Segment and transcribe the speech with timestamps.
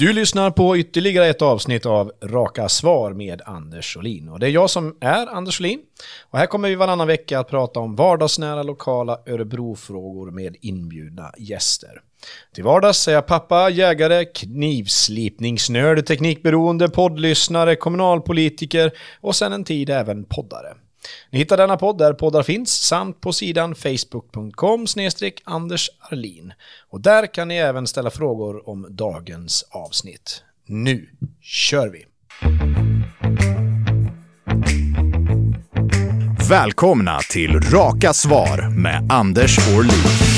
[0.00, 4.28] Du lyssnar på ytterligare ett avsnitt av Raka svar med Anders Olin.
[4.28, 5.80] Och det är jag som är Anders Olin.
[6.30, 12.00] Och här kommer vi varannan vecka att prata om vardagsnära lokala Örebrofrågor med inbjudna gäster.
[12.54, 20.24] Till vardags är jag pappa, jägare, knivslipningsnörd, teknikberoende, poddlyssnare, kommunalpolitiker och sen en tid även
[20.24, 20.74] poddare.
[21.30, 24.86] Ni hittar denna podd där poddar finns samt på sidan facebook.com
[25.44, 26.52] Anders Arlin.
[26.88, 30.42] Och där kan ni även ställa frågor om dagens avsnitt.
[30.66, 31.10] Nu
[31.40, 32.06] kör vi!
[36.50, 40.29] Välkomna till Raka Svar med Anders Orlin.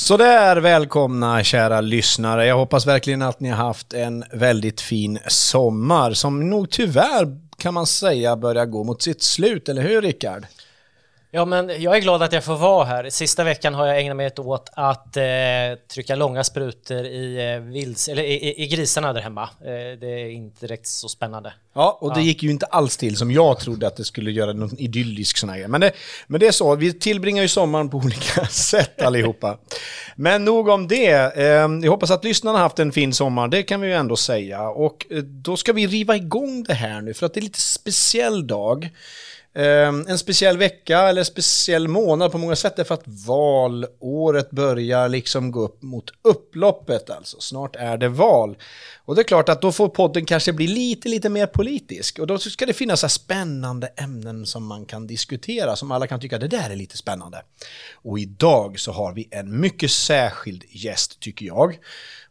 [0.00, 2.46] Sådär, välkomna kära lyssnare.
[2.46, 7.74] Jag hoppas verkligen att ni har haft en väldigt fin sommar som nog tyvärr kan
[7.74, 10.46] man säga börjar gå mot sitt slut, eller hur Rickard?
[11.32, 13.10] Ja, men jag är glad att jag får vara här.
[13.10, 15.22] Sista veckan har jag ägnat mig åt att eh,
[15.92, 19.42] trycka långa sprutor i, eh, vils, eller i, i, grisarna där hemma.
[19.42, 21.52] Eh, det är inte direkt så spännande.
[21.74, 22.26] Ja, och det ja.
[22.26, 25.48] gick ju inte alls till som jag trodde att det skulle göra någon idyllisk sån
[25.48, 25.92] här men det,
[26.26, 29.58] men det är så, vi tillbringar ju sommaren på olika sätt allihopa.
[30.16, 31.36] Men nog om det.
[31.36, 31.44] Eh,
[31.82, 34.68] jag hoppas att lyssnarna har haft en fin sommar, det kan vi ju ändå säga.
[34.68, 37.60] Och eh, då ska vi riva igång det här nu, för att det är lite
[37.60, 38.90] speciell dag.
[39.54, 45.08] Ehm, en speciell vecka eller speciell månad på många sätt är för att valåret börjar
[45.08, 47.40] liksom gå upp mot upploppet alltså.
[47.40, 48.56] Snart är det val.
[49.10, 52.18] Och det är klart att då får podden kanske bli lite, lite mer politisk.
[52.18, 56.20] Och då ska det finnas så spännande ämnen som man kan diskutera, som alla kan
[56.20, 57.42] tycka det där är lite spännande.
[57.94, 61.78] Och idag så har vi en mycket särskild gäst tycker jag.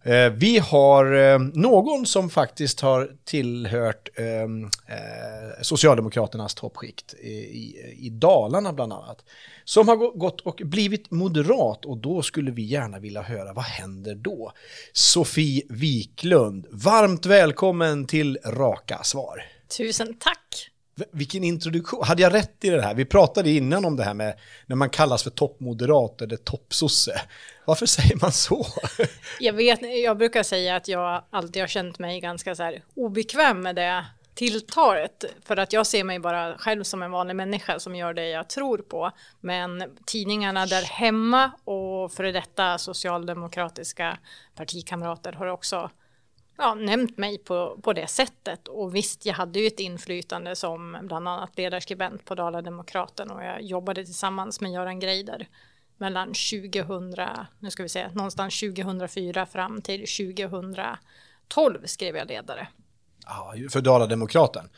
[0.03, 8.73] Eh, vi har eh, någon som faktiskt har tillhört ehm, eh, Socialdemokraternas toppskikt i Dalarna
[8.73, 9.25] bland annat.
[9.63, 14.15] Som har gått och blivit moderat och då skulle vi gärna vilja höra vad händer
[14.15, 14.51] då?
[14.93, 19.43] Sofie Wiklund, varmt välkommen till Raka Svar.
[19.77, 20.69] Tusen tack.
[21.11, 22.03] Vilken introduktion.
[22.03, 22.93] Hade jag rätt i det här?
[22.93, 27.21] Vi pratade innan om det här med när man kallas för toppmoderat eller toppsosse.
[27.65, 28.65] Varför säger man så?
[29.39, 33.61] Jag vet, jag brukar säga att jag alltid har känt mig ganska så här obekväm
[33.61, 37.95] med det tilltalet för att jag ser mig bara själv som en vanlig människa som
[37.95, 39.11] gör det jag tror på.
[39.41, 44.17] Men tidningarna där hemma och före detta socialdemokratiska
[44.55, 45.89] partikamrater har också
[46.59, 48.67] ja, nämnt mig på, på det sättet.
[48.67, 53.61] Och visst, jag hade ju ett inflytande som bland annat ledarskribent på Dala-Demokraten och jag
[53.61, 55.47] jobbade tillsammans med Göran Greider
[55.97, 57.15] mellan 2000,
[57.59, 62.67] nu ska vi se, någonstans 2004 fram till 2012 skrev jag ledare.
[63.25, 64.69] Ja, för Dala-Demokraten.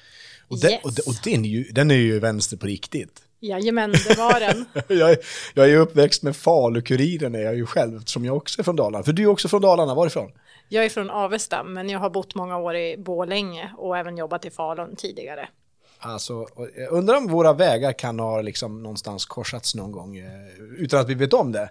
[0.47, 0.83] Och, den, yes.
[0.83, 3.21] och, och den, är ju, den är ju vänster på riktigt.
[3.39, 4.65] Jajamän, det var den.
[4.99, 5.17] jag,
[5.53, 9.03] jag är uppväxt med Falu-Kuriren är jag ju själv, eftersom jag också är från Dalarna.
[9.03, 10.31] För du är också från Dalarna, varifrån?
[10.73, 14.45] Jag är från Avesta, men jag har bott många år i Bålänge och även jobbat
[14.45, 15.49] i Falun tidigare.
[15.99, 16.47] Alltså,
[16.89, 20.29] undrar om våra vägar kan ha liksom någonstans korsats någon gång eh,
[20.77, 21.69] utan att vi vet om det.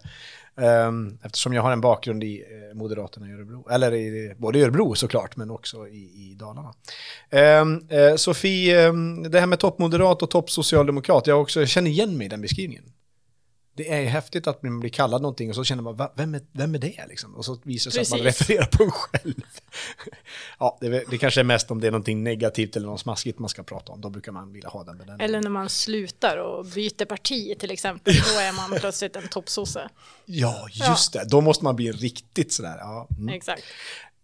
[0.57, 4.63] Ehm, eftersom jag har en bakgrund i eh, Moderaterna i Örebro, eller i, både i
[4.63, 6.75] Örebro såklart, men också i, i Dalarna.
[7.31, 12.19] Ehm, eh, Sofie, ehm, det här med toppmoderat och toppsocialdemokrat, jag, också, jag känner igen
[12.19, 12.85] mig i den beskrivningen
[13.75, 16.75] det är häftigt att man blir kallad någonting och så känner man, vem är, vem
[16.75, 17.35] är det liksom?
[17.35, 19.35] Och så visar det sig att man refererar på en själv.
[20.59, 23.49] ja, det, det, kanske är mest om det är någonting negativt eller något smaskigt man
[23.49, 25.21] ska prata om, då brukar man vilja ha den benämningen.
[25.21, 29.89] Eller när man slutar och byter parti till exempel, då är man plötsligt en toppsosse.
[30.25, 31.21] Ja, just ja.
[31.21, 32.77] det, då måste man bli riktigt sådär.
[32.79, 33.09] Ja.
[33.19, 33.29] Mm.
[33.29, 33.63] Exakt.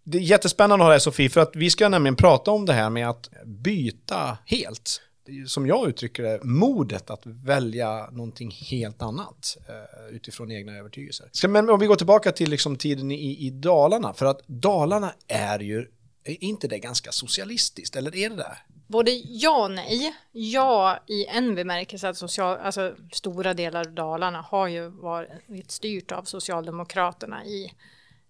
[0.03, 2.73] Det är jättespännande att ha dig Sofie, för att vi ska nämligen prata om det
[2.73, 5.01] här med att byta helt
[5.47, 11.29] som jag uttrycker det, modet att välja någonting helt annat eh, utifrån egna övertygelser.
[11.31, 15.13] Ska, men om vi går tillbaka till liksom tiden i, i Dalarna, för att Dalarna
[15.27, 15.79] är ju,
[16.23, 18.57] är inte det ganska socialistiskt, eller är det det?
[18.87, 20.15] Både ja och nej.
[20.31, 26.11] Ja, i en bemärkelse att social, alltså, stora delar av Dalarna har ju varit styrt
[26.11, 27.73] av Socialdemokraterna i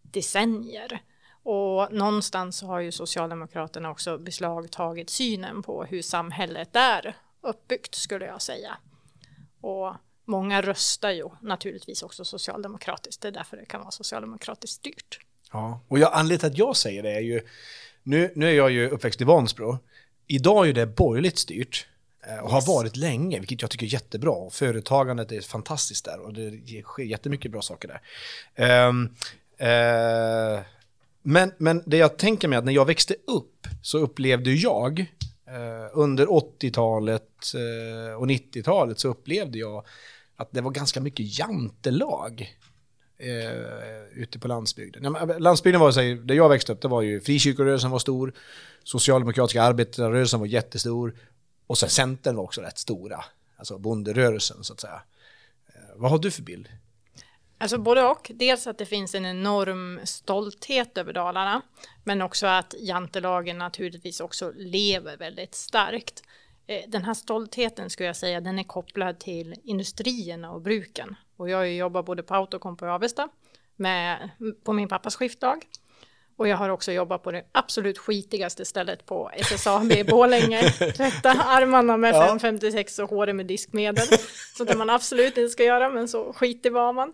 [0.02, 1.02] decennier.
[1.50, 8.42] Och någonstans har ju Socialdemokraterna också beslagtagit synen på hur samhället är uppbyggt skulle jag
[8.42, 8.78] säga.
[9.62, 9.96] Och
[10.26, 13.22] många röstar ju naturligtvis också socialdemokratiskt.
[13.22, 15.20] Det är därför det kan vara socialdemokratiskt styrt.
[15.52, 17.42] Ja, och jag, anledningen till att jag säger det är ju,
[18.04, 19.78] nu, nu är jag ju uppväxt i Vansbro.
[20.28, 21.88] Idag är det borgerligt styrt.
[22.28, 24.50] Eh, och har varit länge, vilket jag tycker är jättebra.
[24.50, 28.00] Företagandet är fantastiskt där och det sker jättemycket bra saker
[28.56, 28.88] där.
[28.88, 29.16] Um,
[29.62, 30.64] uh,
[31.30, 35.00] men, men det jag tänker mig att när jag växte upp så upplevde jag
[35.48, 39.86] eh, under 80-talet eh, och 90-talet så upplevde jag
[40.36, 42.58] att det var ganska mycket jantelag
[43.18, 45.18] eh, ute på landsbygden.
[45.40, 48.34] Landsbygden var så här, där jag växte upp, det var ju frikyrkorörelsen var stor,
[48.84, 51.16] socialdemokratiska arbetarrörelsen var jättestor
[51.68, 53.26] och sen Centern var också rätt stora,
[53.58, 55.02] alltså bonderörelsen så att säga.
[55.68, 56.70] Eh, vad har du för bild?
[57.58, 58.32] Alltså både och.
[58.36, 61.62] Dels att det finns en enorm stolthet över Dalarna,
[62.04, 66.24] men också att jantelagen naturligtvis också lever väldigt starkt.
[66.68, 71.16] Eh, den här stoltheten skulle jag säga, den är kopplad till industrierna och bruken.
[71.38, 73.30] Och jag jobbar både på Autocomp och Avesta
[73.76, 74.30] med,
[74.64, 75.60] på min pappas skiftdag.
[76.38, 80.72] Och jag har också jobbat på det absolut skitigaste stället på SSAB i Borlänge.
[80.72, 84.08] Tvätta armarna med 556 och håret med diskmedel.
[84.58, 87.14] Så det man absolut inte ska göra, men så skitig var man.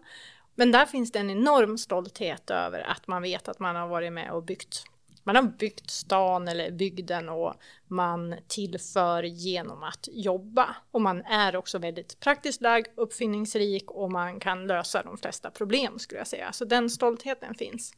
[0.56, 4.14] Men där finns det en enorm stolthet över att man vet att man har varit
[4.14, 4.84] med och byggt.
[5.24, 7.54] Man har byggt stan eller bygden och
[7.88, 10.76] man tillför genom att jobba.
[10.92, 16.00] Och man är också väldigt praktiskt lagd, uppfinningsrik och man kan lösa de flesta problem
[16.00, 16.52] skulle jag säga.
[16.52, 17.94] Så den stoltheten finns.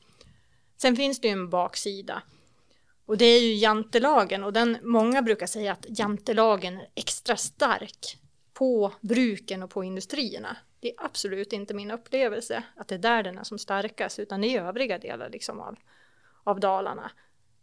[0.78, 2.22] Sen finns det ju en baksida.
[3.06, 8.18] Och det är ju jantelagen och den, många brukar säga att jantelagen är extra stark
[8.54, 10.58] på bruken och på industrierna.
[10.80, 14.44] Det är absolut inte min upplevelse att det är där den är som starkast utan
[14.44, 15.76] är övriga delar liksom av,
[16.44, 17.12] av Dalarna.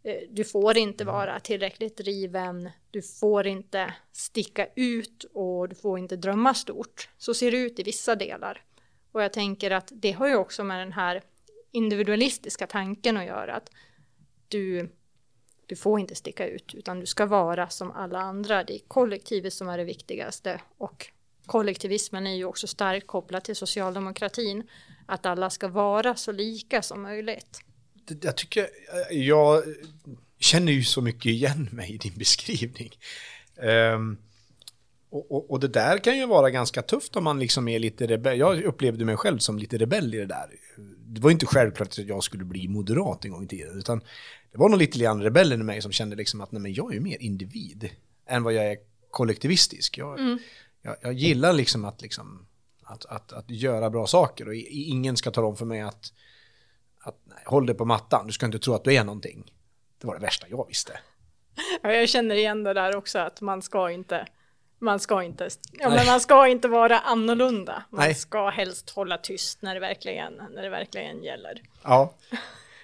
[0.03, 5.99] Eh, du får inte vara tillräckligt driven, du får inte sticka ut och du får
[5.99, 7.09] inte drömma stort.
[7.17, 8.63] Så ser det ut i vissa delar.
[9.11, 11.21] Och jag tänker att det har ju också med den här
[11.73, 13.55] individualistiska tanken att göra.
[13.55, 13.69] Att
[14.47, 14.89] du,
[15.65, 18.63] du får inte sticka ut utan du ska vara som alla andra.
[18.63, 21.07] Det är kollektivet som är det viktigaste och
[21.45, 24.63] kollektivismen är ju också starkt kopplad till socialdemokratin.
[25.05, 27.61] Att alla ska vara så lika som möjligt.
[28.21, 28.67] Jag tycker,
[29.11, 29.63] jag
[30.39, 32.91] känner ju så mycket igen mig i din beskrivning.
[33.95, 34.17] Um,
[35.09, 38.07] och, och, och, det där kan ju vara ganska tufft om man liksom är lite
[38.07, 38.39] rebell.
[38.39, 40.49] Jag upplevde mig själv som lite rebell i det där
[40.97, 44.01] det var inte självklart att jag skulle bli moderat en gång i tiden, utan
[44.51, 46.91] det var nog lite grann rebellen i mig som kände liksom att nej, men jag
[46.91, 47.89] är ju mer individ
[48.27, 48.77] än vad jag är
[49.11, 49.97] kollektivistisk.
[49.97, 50.39] Jag, mm.
[50.81, 52.45] jag, jag, gillar liksom att, liksom
[52.83, 56.13] att, att, att göra bra saker och ingen ska tala om för mig att,
[56.99, 59.53] att nej, håll dig på mattan, du ska inte tro att du är någonting.
[59.97, 60.99] Det var det värsta jag visste.
[61.81, 64.27] Ja, jag känner igen det där också, att man ska inte
[64.83, 67.83] man ska inte, ja, men man ska inte vara annorlunda.
[67.89, 68.15] Man Nej.
[68.15, 71.61] ska helst hålla tyst när det verkligen, när det verkligen gäller.
[71.83, 72.13] Ja.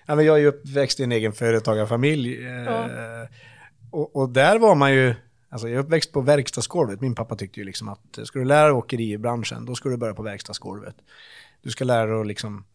[0.05, 2.47] ja men jag är ju uppväxt i en egen företagarfamilj.
[2.47, 2.87] Eh, ja.
[3.91, 5.15] och, och, där var man ju,
[5.49, 7.01] alltså jag är uppväxt på verkstadsgolvet.
[7.01, 9.97] Min pappa tyckte ju liksom att eh, ska du lära dig åkeribranschen, då ska du
[9.97, 10.95] börja på verkstadsgolvet.
[11.61, 12.65] Du ska lära dig att liksom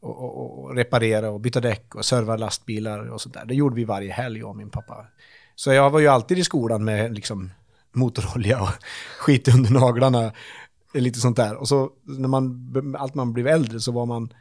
[0.00, 3.44] och, och, och, reparera och byta däck och serva lastbilar och sånt där.
[3.44, 5.06] Det gjorde vi varje helg, jag och min pappa.
[5.54, 7.50] Så jag var ju alltid i skolan med liksom
[7.94, 8.68] motorolja och
[9.18, 10.32] skit under naglarna.
[10.94, 11.54] Lite sånt där.
[11.54, 14.34] Och så när man, allt man blev äldre så var man,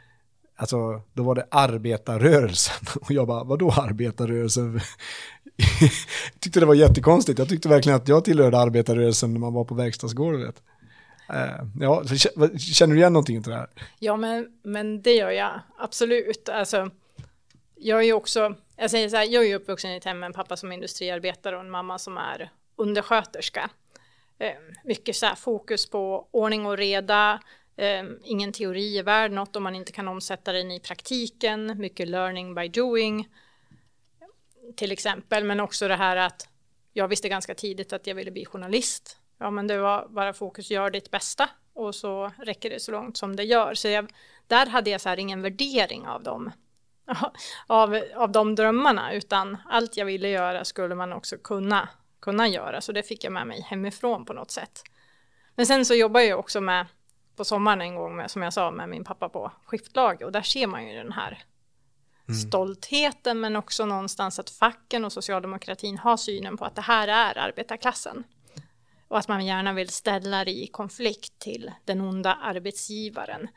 [0.55, 2.85] alltså då var det arbetarrörelsen.
[3.01, 4.79] Och jag bara, vadå arbetarrörelsen?
[5.55, 5.91] jag
[6.39, 7.39] tyckte det var jättekonstigt.
[7.39, 10.61] Jag tyckte verkligen att jag tillhörde arbetarrörelsen när man var på verkstadsgolvet.
[11.29, 12.03] Uh, eh, ja,
[12.57, 13.69] känner du igen någonting av det här?
[13.99, 16.49] Ja, men, men det gör jag absolut.
[16.49, 16.89] Alltså,
[17.75, 20.19] jag är ju också, jag säger så här, jag är ju uppvuxen i ett hem
[20.19, 23.69] med en pappa som är industriarbetare och en mamma som är undersköterska.
[24.39, 27.39] Ehm, mycket så fokus på ordning och reda,
[27.77, 32.07] ehm, ingen teori är värd något om man inte kan omsätta den i praktiken, mycket
[32.07, 33.27] learning by doing
[34.75, 36.47] till exempel, men också det här att
[36.93, 39.17] jag visste ganska tidigt att jag ville bli journalist.
[39.37, 43.17] Ja, men det var bara fokus, gör ditt bästa och så räcker det så långt
[43.17, 43.73] som det gör.
[43.73, 44.11] Så jag,
[44.47, 46.51] där hade jag så här ingen värdering av dem,
[47.67, 51.89] av, av de drömmarna, utan allt jag ville göra skulle man också kunna
[52.23, 52.81] kunna göra.
[52.81, 54.83] Så det fick jag med mig hemifrån på något sätt.
[55.55, 56.85] Men sen så jobbar jag också med
[57.35, 60.41] på sommaren en gång med, som jag sa, med min pappa på skiftlag och där
[60.41, 61.43] ser man ju den här
[62.27, 62.39] mm.
[62.39, 67.37] stoltheten men också någonstans att facken och socialdemokratin har synen på att det här är
[67.37, 68.23] arbetarklassen.
[69.07, 73.47] Och att man gärna vill ställa det i konflikt till den onda arbetsgivaren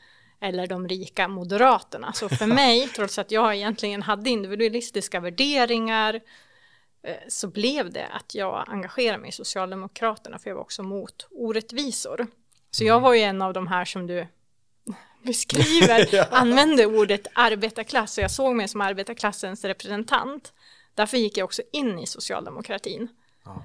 [0.40, 2.12] eller de rika moderaterna.
[2.12, 6.20] Så för mig, trots att jag egentligen hade individualistiska värderingar
[7.29, 12.26] så blev det att jag engagerade mig i Socialdemokraterna för jag var också mot orättvisor.
[12.71, 13.03] Så jag mm.
[13.03, 14.26] var ju en av de här som du
[15.23, 16.26] beskriver, ja.
[16.31, 20.53] använde ordet arbetarklass och jag såg mig som arbetarklassens representant.
[20.95, 23.09] Därför gick jag också in i socialdemokratin.
[23.45, 23.62] Ja.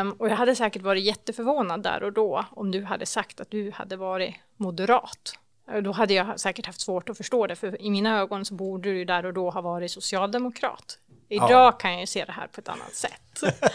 [0.00, 3.50] Um, och jag hade säkert varit jätteförvånad där och då om du hade sagt att
[3.50, 5.38] du hade varit moderat.
[5.82, 8.92] Då hade jag säkert haft svårt att förstå det, för i mina ögon så borde
[8.92, 10.98] du där och då ha varit socialdemokrat.
[11.32, 11.72] Idag ja.
[11.72, 13.42] kan jag ju se det här på ett annat sätt.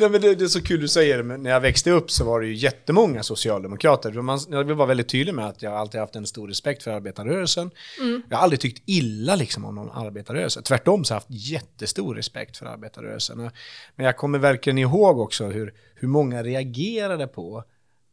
[0.00, 2.10] Nej, men det, det, är så kul du säger det, men när jag växte upp
[2.10, 4.12] så var det ju jättemånga socialdemokrater.
[4.12, 6.90] Man, jag vill vara väldigt tydlig med att jag alltid haft en stor respekt för
[6.90, 7.70] arbetarrörelsen.
[8.00, 8.22] Mm.
[8.28, 10.62] Jag har aldrig tyckt illa liksom om någon arbetarrörelse.
[10.62, 13.50] Tvärtom så har jag haft jättestor respekt för arbetarrörelsen.
[13.96, 17.64] Men jag kommer verkligen ihåg också hur, hur många reagerade på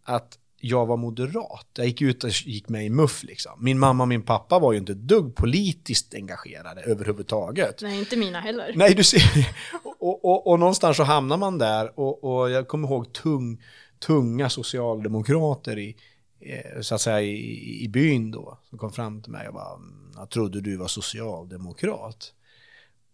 [0.03, 1.67] att jag var moderat.
[1.73, 3.51] Jag gick ut och gick med i MUF liksom.
[3.59, 7.81] Min mamma och min pappa var ju inte dugg politiskt engagerade överhuvudtaget.
[7.81, 8.73] Nej, inte mina heller.
[8.75, 9.55] Nej, du ser.
[9.99, 13.63] Och, och, och någonstans så hamnar man där och, och jag kommer ihåg tung,
[13.99, 15.95] tunga socialdemokrater i,
[16.39, 19.75] eh, så att säga, i, i byn då, som kom fram till mig och bara,
[19.75, 22.33] mm, jag trodde du var socialdemokrat.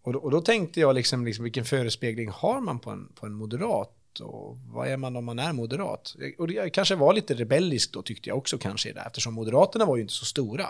[0.02, 3.26] Och då, och då tänkte jag liksom, liksom, vilken förespegling har man på en, på
[3.26, 3.94] en moderat?
[4.20, 6.16] Och vad är man om man är moderat?
[6.38, 9.96] Och det kanske var lite rebelliskt då tyckte jag också kanske det, eftersom Moderaterna var
[9.96, 10.66] ju inte så stora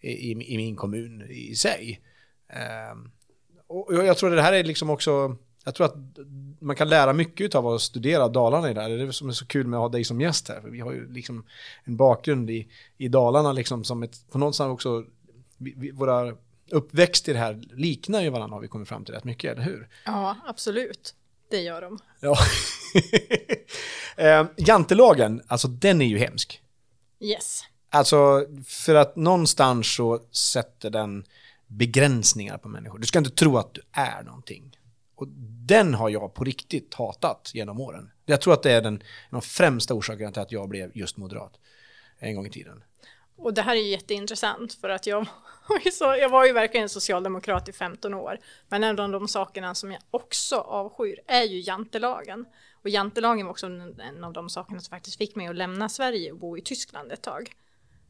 [0.00, 2.00] i, i, min kommun i sig.
[2.92, 3.10] Um,
[3.66, 5.96] och jag tror det här är liksom också, jag tror att
[6.60, 8.88] man kan lära mycket av att studera Dalarna i det här.
[8.88, 10.70] Det är det som är så kul med att ha dig som gäst här, för
[10.70, 11.46] vi har ju liksom
[11.84, 15.04] en bakgrund i, i Dalarna liksom som ett, på något sätt också,
[15.56, 16.34] vi, vi, våra
[16.70, 19.62] uppväxt i det här liknar ju varandra har vi kommit fram till rätt mycket, eller
[19.62, 19.88] hur?
[20.04, 21.14] Ja, absolut.
[21.48, 21.98] Det gör de.
[22.20, 22.38] Ja.
[24.16, 26.62] eh, jantelagen, alltså den är ju hemsk.
[27.20, 27.64] Yes.
[27.90, 31.24] Alltså, för att någonstans så sätter den
[31.66, 32.98] begränsningar på människor.
[32.98, 34.78] Du ska inte tro att du är någonting.
[35.14, 35.28] Och
[35.66, 38.10] den har jag på riktigt hatat genom åren.
[38.26, 41.52] Jag tror att det är den, den främsta orsaken till att jag blev just moderat
[42.18, 42.82] en gång i tiden.
[43.36, 45.26] Och det här är jätteintressant för att jag
[45.92, 48.38] så, jag var ju verkligen socialdemokrat i 15 år.
[48.68, 52.46] Men en av de sakerna som jag också avskyr är ju jantelagen.
[52.82, 56.32] Och jantelagen var också en av de sakerna som faktiskt fick mig att lämna Sverige
[56.32, 57.52] och bo i Tyskland ett tag.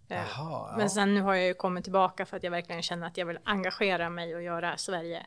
[0.09, 0.77] Eh, Aha, ja.
[0.77, 3.27] Men sen nu har jag ju kommit tillbaka för att jag verkligen känner att jag
[3.27, 5.27] vill engagera mig och göra Sverige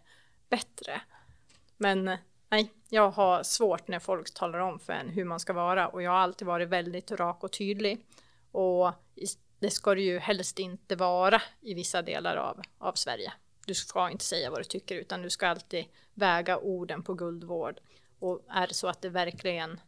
[0.50, 1.01] bättre.
[1.77, 2.17] Men
[2.50, 6.01] nej, jag har svårt när folk talar om för en hur man ska vara och
[6.01, 8.05] jag har alltid varit väldigt rak och tydlig.
[8.51, 8.91] Och
[9.61, 13.33] det ska det ju helst inte vara i vissa delar av, av Sverige.
[13.65, 17.79] Du ska inte säga vad du tycker utan du ska alltid väga orden på guldvård.
[18.19, 19.79] Och är det så att det verkligen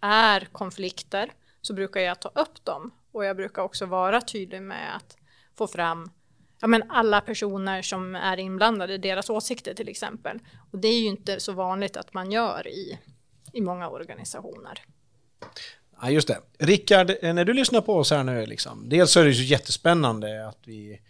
[0.00, 2.90] är konflikter så brukar jag ta upp dem.
[3.12, 5.16] Och jag brukar också vara tydlig med att
[5.54, 6.10] få fram
[6.60, 10.38] ja, men alla personer som är inblandade, deras åsikter till exempel.
[10.72, 12.98] Och det är ju inte så vanligt att man gör i,
[13.52, 14.82] i många organisationer.
[16.02, 16.38] Ja, just det.
[16.58, 19.44] Rickard, eh, när du lyssnar på oss här nu, liksom, dels så är det ju
[19.44, 21.00] jättespännande att vi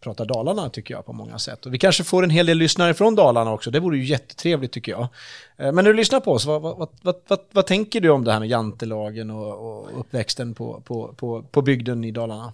[0.00, 1.66] pratar Dalarna tycker jag på många sätt.
[1.66, 4.72] Och vi kanske får en hel del lyssnare från Dalarna också, det vore ju jättetrevligt
[4.72, 5.08] tycker jag.
[5.56, 8.24] Eh, men när du lyssnar på oss, vad, vad, vad, vad, vad tänker du om
[8.24, 12.52] det här med jantelagen och, och uppväxten på, på, på, på bygden i Dalarna?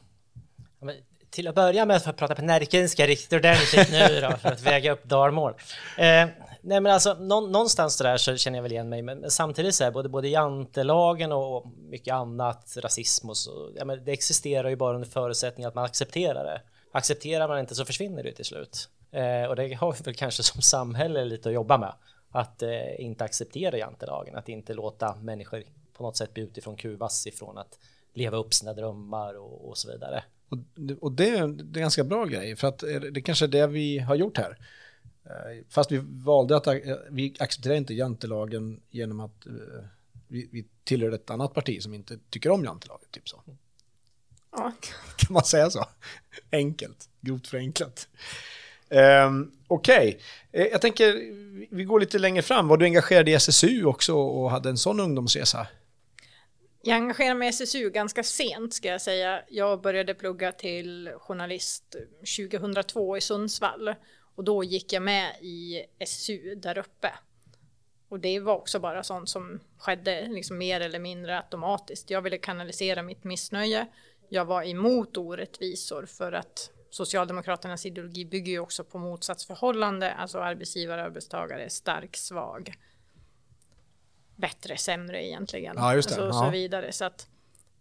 [1.32, 4.60] till att börja med, för att prata på närkenska riktigt ordentligt nu då, för att
[4.60, 5.52] väga upp dalmål.
[5.98, 6.28] Eh,
[6.62, 9.84] nej men alltså någonstans där så känner jag väl igen mig, men, men samtidigt så
[9.84, 14.76] här, både, både jantelagen och mycket annat, rasism och så, ja, men det existerar ju
[14.76, 16.62] bara under förutsättning att man accepterar det.
[16.92, 18.88] Accepterar man inte så försvinner det till slut.
[19.10, 21.94] Eh, och det har vi väl kanske som samhälle lite att jobba med.
[22.30, 27.26] Att eh, inte acceptera jantelagen, att inte låta människor på något sätt bli utifrån kuvas
[27.26, 27.78] ifrån att
[28.14, 30.24] leva upp sina drömmar och, och så vidare.
[30.48, 30.58] Och,
[31.00, 33.66] och det, det, är en ganska bra grej, för att eh, det kanske är det
[33.66, 34.58] vi har gjort här.
[35.24, 36.66] Eh, fast vi valde att,
[37.10, 39.84] vi accepterar inte jantelagen genom att uh,
[40.28, 43.42] vi, vi tillhör ett annat parti som inte tycker om jantelagen, typ så.
[44.52, 44.72] Ja.
[45.16, 45.84] Kan man säga så?
[46.52, 48.08] Enkelt, grovt förenklat.
[48.88, 50.20] Um, Okej, okay.
[50.52, 51.12] Eh, jag tänker
[51.74, 52.68] vi går lite längre fram.
[52.68, 55.66] Var du engagerad i SSU också och hade en sån ungdomsresa?
[56.82, 59.42] Jag engagerade mig i SSU ganska sent ska jag säga.
[59.48, 61.96] Jag började plugga till journalist
[62.38, 63.94] 2002 i Sundsvall
[64.34, 67.12] och då gick jag med i SSU där uppe.
[68.08, 72.10] Och det var också bara sånt som skedde liksom mer eller mindre automatiskt.
[72.10, 73.86] Jag ville kanalisera mitt missnöje.
[74.28, 81.02] Jag var emot orättvisor för att Socialdemokraternas ideologi bygger ju också på motsatsförhållande, alltså arbetsgivare,
[81.02, 82.76] arbetstagare, stark, svag
[84.36, 85.74] bättre, sämre egentligen.
[85.76, 86.24] Ja, just det.
[86.24, 86.44] Alltså, ja.
[86.44, 86.92] så vidare.
[86.92, 87.28] Så att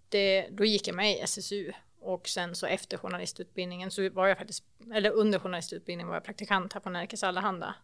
[0.09, 4.37] det, då gick jag med i SSU och sen så efter journalistutbildningen så var jag
[4.37, 7.75] faktiskt, eller under journalistutbildningen var jag praktikant här på Närkes Allehanda.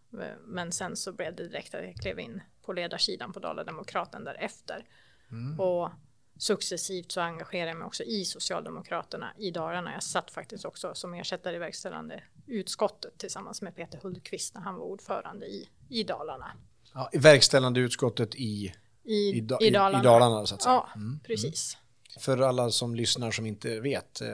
[0.46, 4.86] Men sen så blev det direkt att jag klev in på ledarsidan på Dala-Demokraten därefter.
[5.32, 5.60] Mm.
[5.60, 5.90] Och
[6.38, 9.94] successivt så engagerade jag mig också i Socialdemokraterna i Dalarna.
[9.94, 14.76] Jag satt faktiskt också som ersättare i verkställande utskottet tillsammans med Peter Hultqvist när han
[14.76, 16.52] var ordförande i, i Dalarna.
[16.94, 18.74] Ja, I verkställande utskottet i?
[19.04, 20.00] I, I, i Dalarna.
[20.00, 20.74] I Dalarna så att säga.
[20.74, 20.90] Ja,
[21.24, 21.78] precis.
[22.20, 24.28] För alla som lyssnar som inte vet, eh,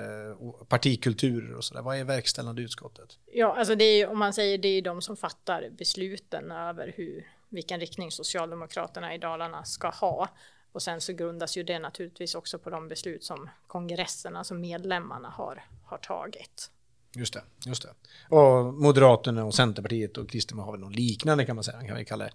[0.68, 3.18] partikulturer och sådär, vad är verkställande utskottet?
[3.34, 7.28] Ja, alltså det är om man säger det är de som fattar besluten över hur,
[7.50, 10.30] vilken riktning Socialdemokraterna i Dalarna ska ha.
[10.72, 15.30] Och sen så grundas ju det naturligtvis också på de beslut som kongressen, alltså medlemmarna
[15.30, 16.72] har, har tagit.
[17.16, 17.90] Just det, just det.
[18.36, 21.78] Och Moderaterna och Centerpartiet och Kristdemokraterna har väl något liknande kan man säga.
[21.78, 22.32] Man kan väl kalla det,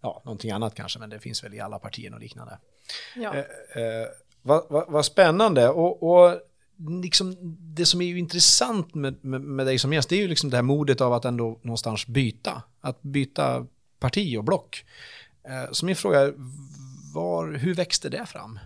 [0.00, 2.58] ja, någonting annat kanske, men det finns väl i alla partier och liknande.
[3.16, 3.34] Ja.
[3.34, 4.06] Eh, eh,
[4.46, 5.68] vad, vad, vad spännande.
[5.68, 6.40] Och, och
[7.02, 7.36] liksom,
[7.74, 10.50] det som är ju intressant med, med, med dig som gäst, det är ju liksom
[10.50, 12.62] det här modet av att ändå någonstans byta.
[12.80, 13.66] Att byta
[13.98, 14.84] parti och block.
[15.48, 16.34] Eh, så min fråga är,
[17.14, 18.58] var, hur växte det fram?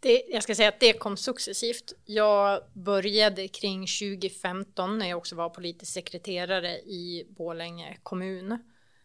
[0.00, 1.92] Det, jag ska säga att det kom successivt.
[2.04, 8.58] Jag började kring 2015 när jag också var politisk sekreterare i Borlänge kommun.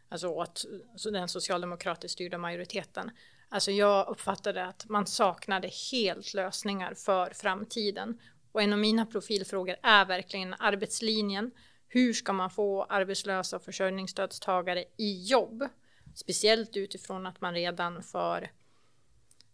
[0.09, 3.11] Alltså åt alltså den socialdemokratiskt styrda majoriteten.
[3.49, 8.19] Alltså jag uppfattade att man saknade helt lösningar för framtiden.
[8.51, 11.51] Och en av mina profilfrågor är verkligen arbetslinjen.
[11.87, 15.69] Hur ska man få arbetslösa och försörjningsstödstagare i jobb?
[16.15, 18.51] Speciellt utifrån att man redan för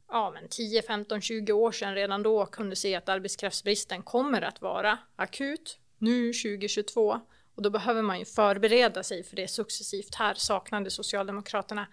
[0.08, 4.62] ja, men 10, 15, 20 år sedan redan då kunde se att arbetskraftsbristen kommer att
[4.62, 7.20] vara akut nu 2022
[7.56, 10.16] och då behöver man ju förbereda sig för det successivt.
[10.16, 11.88] Här saknade Socialdemokraterna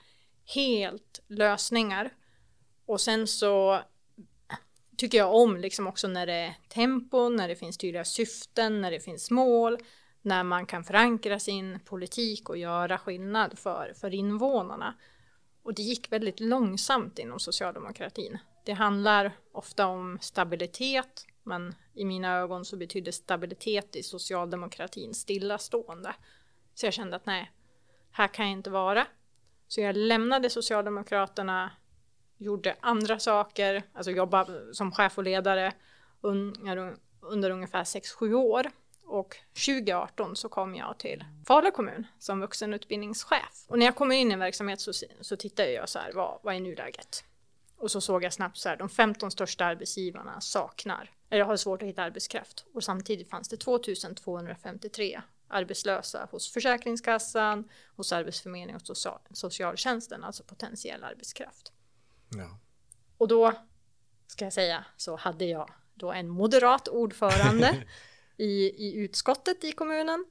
[0.54, 2.11] helt lösningar
[2.87, 3.80] och sen så
[4.97, 8.90] tycker jag om liksom också när det är tempo, när det finns tydliga syften, när
[8.90, 9.78] det finns mål,
[10.23, 14.95] när man kan förankra sin politik och göra skillnad för, för invånarna.
[15.62, 18.38] Och det gick väldigt långsamt inom socialdemokratin.
[18.64, 26.14] Det handlar ofta om stabilitet, men i mina ögon så betyder stabilitet i socialdemokratin stillastående.
[26.75, 27.50] Så jag kände att nej,
[28.11, 29.07] här kan jag inte vara.
[29.70, 31.70] Så jag lämnade Socialdemokraterna,
[32.38, 35.72] gjorde andra saker, alltså jobbade som chef och ledare
[36.20, 38.70] under, under ungefär 6-7 år.
[39.04, 39.36] Och
[39.66, 43.66] 2018 så kom jag till Falu kommun som vuxenutbildningschef.
[43.68, 46.40] Och när jag kommer in i en verksamhet så, så tittar jag så här, vad,
[46.42, 47.24] vad är nuläget?
[47.76, 51.83] Och så såg jag snabbt så här, de 15 största arbetsgivarna saknar, eller har svårt
[51.83, 52.64] att hitta arbetskraft.
[52.74, 61.04] Och samtidigt fanns det 2253 arbetslösa hos Försäkringskassan, hos Arbetsförmedlingen och social, socialtjänsten, alltså potentiell
[61.04, 61.72] arbetskraft.
[62.28, 62.58] Ja.
[63.18, 63.52] Och då,
[64.26, 67.84] ska jag säga, så hade jag då en moderat ordförande
[68.36, 70.26] i, i utskottet i kommunen.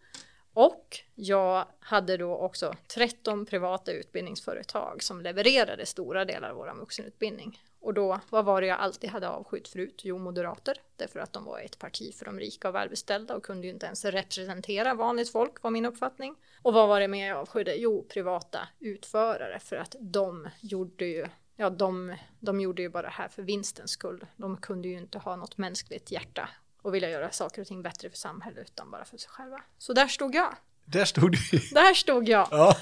[0.54, 7.60] Och jag hade då också 13 privata utbildningsföretag som levererade stora delar av vår vuxenutbildning.
[7.82, 10.02] Och då, vad var det jag alltid hade avskytt förut?
[10.04, 10.82] Jo, moderater.
[10.96, 13.86] Därför att de var ett parti för de rika och välbeställda och kunde ju inte
[13.86, 16.36] ens representera vanligt folk, var min uppfattning.
[16.62, 17.76] Och vad var det mer jag avskydde?
[17.76, 21.28] Jo, privata utförare, för att de gjorde ju
[21.62, 24.26] Ja, de, de gjorde ju bara det här för vinstens skull.
[24.36, 26.50] De kunde ju inte ha något mänskligt hjärta
[26.82, 29.62] och vilja göra saker och ting bättre för samhället utan bara för sig själva.
[29.78, 30.56] Så där stod jag.
[30.92, 31.60] Där stod du.
[31.72, 32.48] Där stod jag.
[32.52, 32.78] Ja.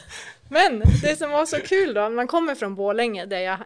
[0.49, 3.59] Men det som var så kul då, man kommer från Borlänge, där jag,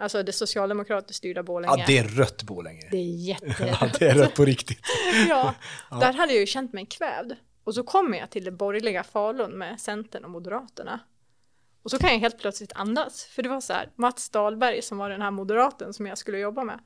[0.00, 1.74] alltså det socialdemokratiskt styrda Borlänge.
[1.78, 2.88] ja, det är rött Borlänge.
[2.90, 3.58] det är jätterött.
[3.80, 4.78] Ja, det är rött på riktigt.
[5.28, 5.54] ja,
[5.90, 7.32] där hade jag ju känt mig kvävd.
[7.64, 11.00] Och så kommer jag till det borgerliga Falun med Centern och Moderaterna.
[11.82, 13.24] Och så kan jag helt plötsligt andas.
[13.24, 16.38] För det var så här, Mats Dahlberg som var den här moderaten som jag skulle
[16.38, 16.78] jobba med.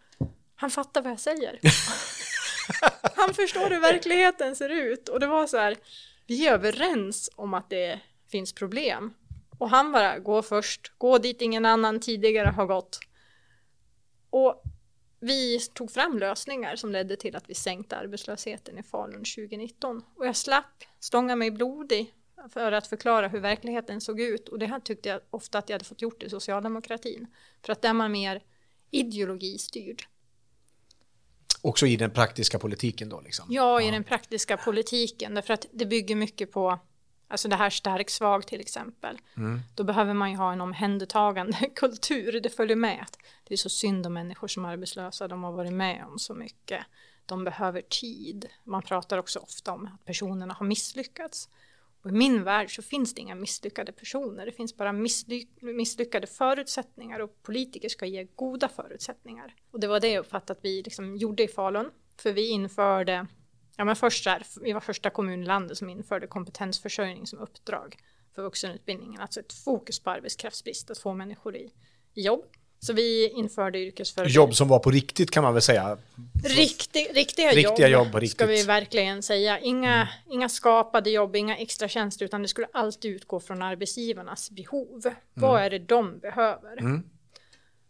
[0.57, 1.59] Han fattar vad jag säger.
[3.17, 5.09] Han förstår hur verkligheten ser ut.
[5.09, 5.77] Och det var så här,
[6.29, 9.15] vi är överens om att det finns problem.
[9.59, 12.99] Och han bara, gå först, gå dit ingen annan tidigare har gått.
[14.31, 14.63] Och
[15.21, 20.03] vi tog fram lösningar som ledde till att vi sänkte arbetslösheten i Falun 2019.
[20.17, 22.15] Och jag slapp stånga mig blodig
[22.53, 24.49] för att förklara hur verkligheten såg ut.
[24.49, 27.27] Och det här tyckte jag ofta att jag hade fått gjort i socialdemokratin.
[27.63, 28.43] För att där är man mer
[28.91, 30.03] ideologistyrd.
[31.63, 33.47] Också i den praktiska politiken då liksom.
[33.49, 35.35] Ja, i den praktiska politiken.
[35.35, 36.79] Därför att det bygger mycket på
[37.31, 39.19] Alltså det här stark svag till exempel.
[39.37, 39.61] Mm.
[39.75, 42.41] Då behöver man ju ha en omhändertagande kultur.
[42.41, 43.07] Det följer med.
[43.45, 45.29] Det är så synd om människor som är arbetslösa.
[45.29, 46.85] De har varit med om så mycket.
[47.27, 48.47] De behöver tid.
[48.65, 51.49] Man pratar också ofta om att personerna har misslyckats.
[52.03, 54.47] Och I min värld så finns det inga misslyckade personer.
[54.47, 59.55] Det finns bara misslyck misslyckade förutsättningar och politiker ska ge goda förutsättningar.
[59.71, 61.91] Och det var det jag uppfattade att vi liksom gjorde i Falun.
[62.17, 63.27] För vi införde
[63.81, 67.97] Ja, men först där, vi var första kommun i landet som införde kompetensförsörjning som uppdrag
[68.35, 69.21] för vuxenutbildningen.
[69.21, 71.73] Alltså ett fokus på arbetskraftsbrist, att få människor i,
[72.15, 72.45] i jobb.
[72.81, 74.37] Så vi införde yrkesförberedande.
[74.37, 75.99] Jobb som var på riktigt kan man väl säga.
[76.45, 79.59] Riktig, riktiga, Riktiga jobb, jobb ska vi verkligen säga.
[79.59, 85.03] Inga, inga skapade jobb, inga extra tjänster, utan det skulle alltid utgå från arbetsgivarnas behov.
[85.35, 87.03] Vad är det de behöver?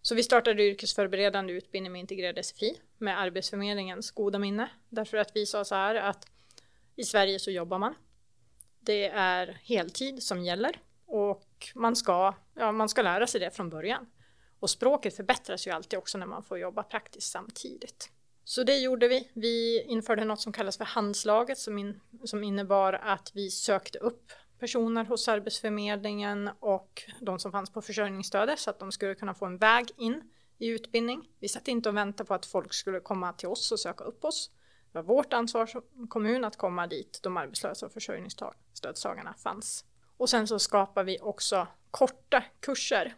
[0.02, 4.70] Så vi startade yrkesförberedande utbildning med integrerad SFI med Arbetsförmedlingens goda minne.
[4.88, 6.26] Därför att vi sa så här att
[6.96, 7.94] i Sverige så jobbar man.
[8.80, 13.70] Det är heltid som gäller och man ska, ja, man ska lära sig det från
[13.70, 14.06] början.
[14.60, 18.10] Och språket förbättras ju alltid också när man får jobba praktiskt samtidigt.
[18.44, 19.30] Så det gjorde vi.
[19.34, 24.32] Vi införde något som kallas för handslaget som, in, som innebar att vi sökte upp
[24.58, 29.46] personer hos Arbetsförmedlingen och de som fanns på försörjningsstödet så att de skulle kunna få
[29.46, 30.22] en väg in
[30.58, 31.28] i utbildning.
[31.38, 34.24] Vi satt inte och väntade på att folk skulle komma till oss och söka upp
[34.24, 34.50] oss.
[34.92, 39.84] Det var vårt ansvar som kommun att komma dit de arbetslösa och försörjningsstödstagarna fanns.
[40.16, 43.16] Och sen så skapar vi också korta kurser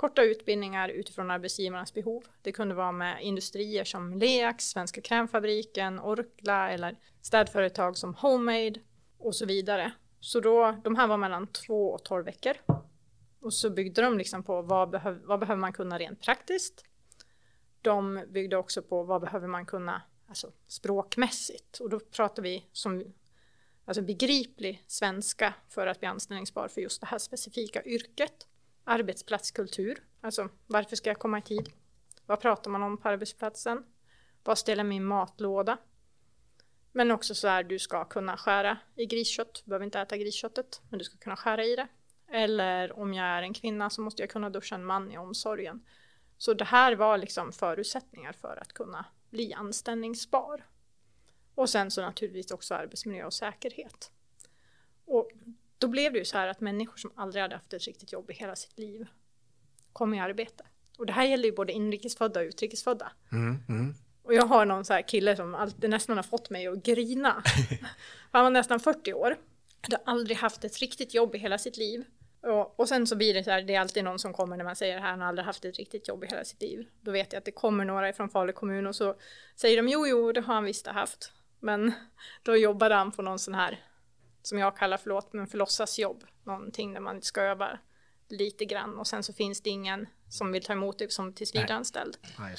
[0.00, 2.24] korta utbildningar utifrån arbetsgivarnas behov.
[2.42, 8.80] Det kunde vara med industrier som Leax, Svenska Krämfabriken, Orkla eller städföretag som Homemade
[9.18, 9.92] och så vidare.
[10.20, 12.54] Så då, de här var mellan två och tolv veckor.
[13.40, 16.84] Och så byggde de liksom på vad, behöv, vad behöver man kunna rent praktiskt.
[17.82, 21.78] De byggde också på vad behöver man kunna alltså, språkmässigt.
[21.80, 23.04] Och då pratar vi som
[23.84, 28.46] alltså begriplig svenska för att bli anställningsbar för just det här specifika yrket
[28.90, 30.02] arbetsplatskultur.
[30.20, 31.72] Alltså varför ska jag komma i tid?
[32.26, 33.84] Vad pratar man om på arbetsplatsen?
[34.44, 35.78] Vad ställer min matlåda?
[36.92, 39.62] Men också så här, du ska kunna skära i griskött.
[39.64, 41.88] Du behöver inte äta grisköttet, men du ska kunna skära i det.
[42.32, 45.86] Eller om jag är en kvinna så måste jag kunna duscha en man i omsorgen.
[46.38, 50.66] Så det här var liksom förutsättningar för att kunna bli anställningsbar.
[51.54, 54.10] Och sen så naturligtvis också arbetsmiljö och säkerhet.
[55.04, 55.30] Och
[55.80, 58.30] då blev det ju så här att människor som aldrig hade haft ett riktigt jobb
[58.30, 59.06] i hela sitt liv
[59.92, 60.64] kom i arbete.
[60.98, 63.12] Och det här gäller ju både inrikesfödda och utrikesfödda.
[63.32, 63.94] Mm, mm.
[64.22, 67.42] Och jag har någon så här kille som alltid nästan har fått mig att grina.
[68.32, 69.36] Han var nästan 40 år.
[69.80, 72.04] Hade aldrig haft ett riktigt jobb i hela sitt liv.
[72.42, 74.64] Och, och sen så blir det så här, det är alltid någon som kommer när
[74.64, 76.86] man säger det här, han har aldrig haft ett riktigt jobb i hela sitt liv.
[77.00, 79.14] Då vet jag att det kommer några från Falu kommun och så
[79.56, 81.32] säger de jo, jo, det har han visst haft.
[81.60, 81.92] Men
[82.42, 83.78] då jobbade han på någon sån här
[84.42, 86.24] som jag kallar förlåt, men förlossasjobb.
[86.44, 87.78] Någonting där man ska öva
[88.28, 92.18] lite grann och sen så finns det ingen som vill ta emot dig som tillsvidareanställd.
[92.38, 92.50] Ja,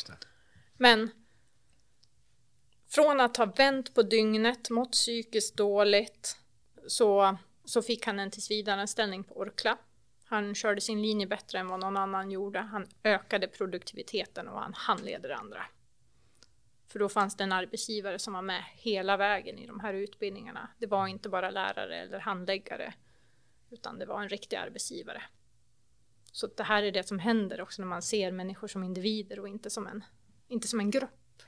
[0.78, 1.12] men
[2.90, 6.38] från att ha vänt på dygnet, mått psykiskt dåligt,
[6.88, 9.78] så, så fick han en tillsvidareanställning på Orkla.
[10.26, 12.60] Han körde sin linje bättre än vad någon annan gjorde.
[12.60, 15.66] Han ökade produktiviteten och han handleder andra.
[16.92, 20.70] För då fanns det en arbetsgivare som var med hela vägen i de här utbildningarna.
[20.78, 22.94] Det var inte bara lärare eller handläggare,
[23.70, 25.24] utan det var en riktig arbetsgivare.
[26.32, 29.48] Så det här är det som händer också när man ser människor som individer och
[29.48, 30.04] inte som en,
[30.48, 31.44] inte som en grupp.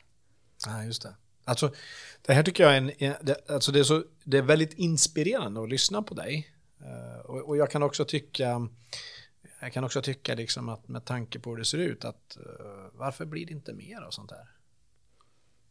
[0.66, 1.16] Ja, just det.
[1.46, 1.74] Alltså,
[2.22, 5.64] det här tycker jag är, en, det, alltså det är, så, det är väldigt inspirerande
[5.64, 6.54] att lyssna på dig.
[6.80, 8.70] Eh, och, och, jag kan också tycka,
[9.62, 12.44] jag kan också tycka liksom att med tanke på hur det ser ut, att eh,
[12.94, 14.53] varför blir det inte mer av sånt här?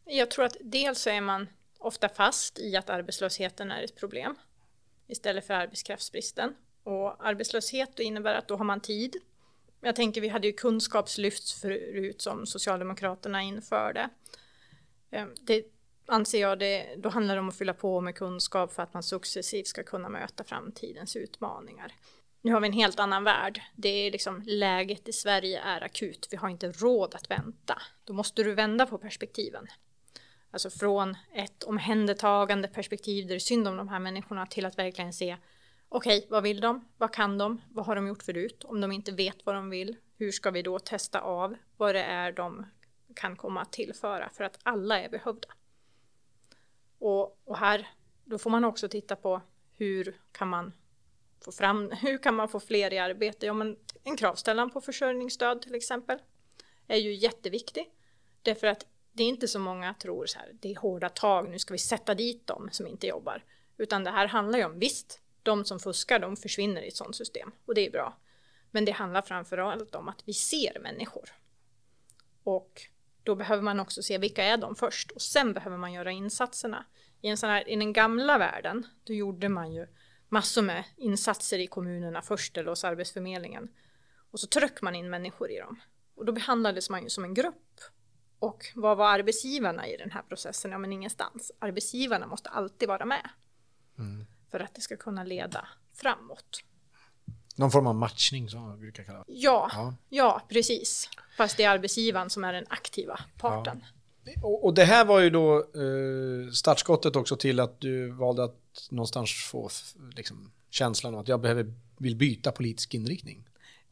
[0.05, 4.35] Jag tror att dels så är man ofta fast i att arbetslösheten är ett problem
[5.07, 6.55] istället för arbetskraftsbristen.
[6.83, 9.15] Och arbetslöshet innebär att då har man tid.
[9.81, 14.09] Jag tänker vi hade ju kunskapslyft förut som Socialdemokraterna införde.
[15.11, 15.65] Ehm, det
[16.05, 19.03] anser jag det, då handlar det om att fylla på med kunskap för att man
[19.03, 21.93] successivt ska kunna möta framtidens utmaningar.
[22.41, 23.61] Nu har vi en helt annan värld.
[23.75, 26.27] Det är liksom läget i Sverige är akut.
[26.31, 27.81] Vi har inte råd att vänta.
[28.03, 29.67] Då måste du vända på perspektiven.
[30.53, 34.77] Alltså från ett omhändertagande perspektiv där det är synd om de här människorna till att
[34.77, 35.37] verkligen se
[35.89, 36.87] okej, okay, vad vill de?
[36.97, 37.61] Vad kan de?
[37.71, 38.63] Vad har de gjort förut?
[38.63, 42.03] Om de inte vet vad de vill, hur ska vi då testa av vad det
[42.03, 42.65] är de
[43.15, 45.47] kan komma att tillföra för att alla är behövda.
[46.99, 47.89] Och, och här,
[48.25, 49.41] då får man också titta på
[49.75, 50.73] hur kan man
[51.45, 53.45] få fram, hur kan man få fler i arbete?
[53.45, 56.19] Ja, men en kravställan på försörjningsstöd till exempel
[56.87, 57.89] är ju jätteviktig.
[58.41, 61.59] Därför att det är inte så många tror så här, det är hårda tag, nu
[61.59, 63.43] ska vi sätta dit dem som inte jobbar.
[63.77, 67.15] Utan det här handlar ju om, visst, de som fuskar, de försvinner i ett sådant
[67.15, 68.17] system och det är bra.
[68.71, 71.29] Men det handlar framför allt om att vi ser människor.
[72.43, 72.81] Och
[73.23, 76.85] då behöver man också se vilka är de först och sen behöver man göra insatserna.
[77.21, 79.87] I, en sån här, I den gamla världen, då gjorde man ju
[80.29, 83.69] massor med insatser i kommunerna först eller hos Arbetsförmedlingen.
[84.31, 85.81] Och så tryckte man in människor i dem.
[86.15, 87.62] Och då behandlades man ju som en grupp
[88.43, 90.71] och vad var arbetsgivarna i den här processen?
[90.71, 91.51] Ja, men ingenstans.
[91.59, 93.29] Arbetsgivarna måste alltid vara med
[93.99, 94.25] mm.
[94.51, 96.63] för att det ska kunna leda framåt.
[97.55, 99.25] Någon form av matchning som man brukar kalla det.
[99.27, 100.41] Ja, ja, ja.
[100.49, 101.09] precis.
[101.37, 103.83] Fast det är arbetsgivaren som är den aktiva parten.
[104.25, 104.31] Ja.
[104.43, 108.87] Och, och, det här var ju då eh, startskottet också till att du valde att
[108.89, 109.69] någonstans få
[110.15, 113.45] liksom, känslan av att jag behöver, vill byta politisk inriktning.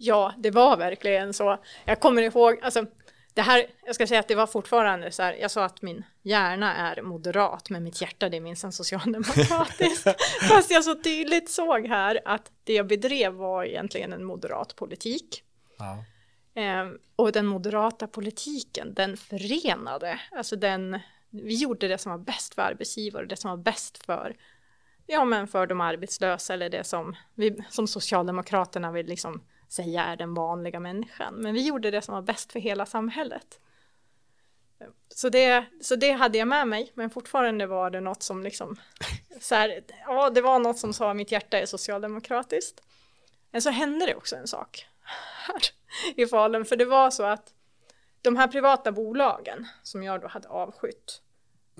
[0.03, 1.57] Ja, det var verkligen så.
[1.85, 2.85] Jag kommer ihåg, alltså
[3.33, 6.03] det här, jag ska säga att det var fortfarande så här, jag sa att min
[6.21, 10.07] hjärna är moderat, men mitt hjärta det är minsann socialdemokratiskt.
[10.49, 15.43] Fast jag så tydligt såg här att det jag bedrev var egentligen en moderat politik.
[15.77, 16.03] Ja.
[16.53, 22.55] Ehm, och den moderata politiken, den förenade, alltså den, vi gjorde det som var bäst
[22.55, 24.35] för arbetsgivare, det som var bäst för,
[25.07, 29.41] ja men för de arbetslösa eller det som, vi, som Socialdemokraterna vill liksom
[29.71, 31.33] säga är den vanliga människan.
[31.33, 33.59] Men vi gjorde det som var bäst för hela samhället.
[35.09, 38.75] Så det, så det hade jag med mig, men fortfarande var det något som liksom,
[39.39, 42.81] så här, ja det var något som sa mitt hjärta är socialdemokratiskt.
[43.51, 44.87] Men så hände det också en sak
[45.47, 45.61] här
[46.15, 47.53] i Falun, för det var så att
[48.21, 51.21] de här privata bolagen som jag då hade avskytt,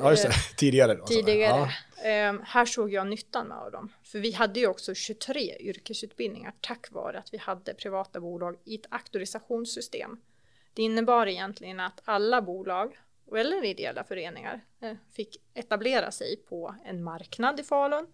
[0.03, 0.33] Ja, just det.
[0.57, 1.05] Tidigare då.
[1.05, 1.71] tidigare.
[1.97, 2.09] Ja.
[2.09, 3.93] Eh, här såg jag nyttan med dem.
[4.03, 8.75] För vi hade ju också 23 yrkesutbildningar tack vare att vi hade privata bolag i
[8.75, 10.19] ett auktorisationssystem.
[10.73, 12.99] Det innebar egentligen att alla bolag,
[13.35, 18.07] eller ideella föreningar, eh, fick etablera sig på en marknad i Falun.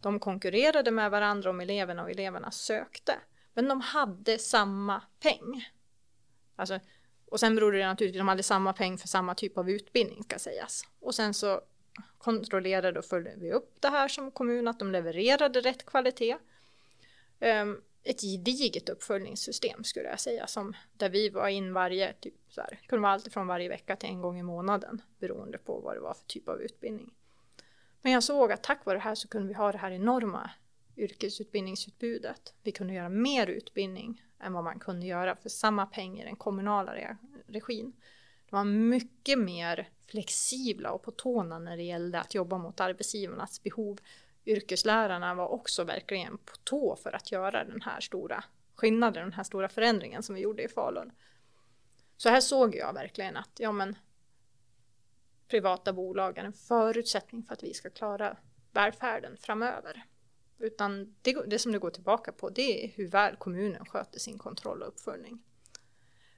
[0.00, 3.14] De konkurrerade med varandra om eleverna och eleverna sökte.
[3.54, 5.68] Men de hade samma peng.
[6.56, 6.80] Alltså,
[7.32, 10.38] och sen berodde det naturligtvis, de hade samma peng för samma typ av utbildning ska
[10.38, 10.82] sägas.
[11.00, 11.60] Och sen så
[12.18, 16.36] kontrollerade och följde vi upp det här som kommun, att de levererade rätt kvalitet.
[17.40, 22.60] Um, ett gediget uppföljningssystem skulle jag säga, som där vi var in varje, typ så
[22.60, 25.96] här, kunde vara allt från varje vecka till en gång i månaden, beroende på vad
[25.96, 27.14] det var för typ av utbildning.
[28.02, 30.50] Men jag såg att tack vare det här så kunde vi ha det här enorma
[30.96, 32.54] yrkesutbildningsutbudet.
[32.62, 36.36] Vi kunde göra mer utbildning än vad man kunde göra för samma pengar i den
[36.36, 37.92] kommunala re regin.
[38.50, 43.62] De var mycket mer flexibla och på tårna när det gällde att jobba mot arbetsgivarnas
[43.62, 43.98] behov.
[44.46, 49.44] Yrkeslärarna var också verkligen på tå för att göra den här stora skillnaden, den här
[49.44, 51.12] stora förändringen som vi gjorde i Falun.
[52.16, 53.96] Så här såg jag verkligen att ja, men,
[55.48, 58.36] privata bolag är en förutsättning för att vi ska klara
[58.72, 60.04] välfärden framöver.
[60.62, 64.38] Utan det, det som det går tillbaka på det är hur väl kommunen sköter sin
[64.38, 65.42] kontroll och uppföljning.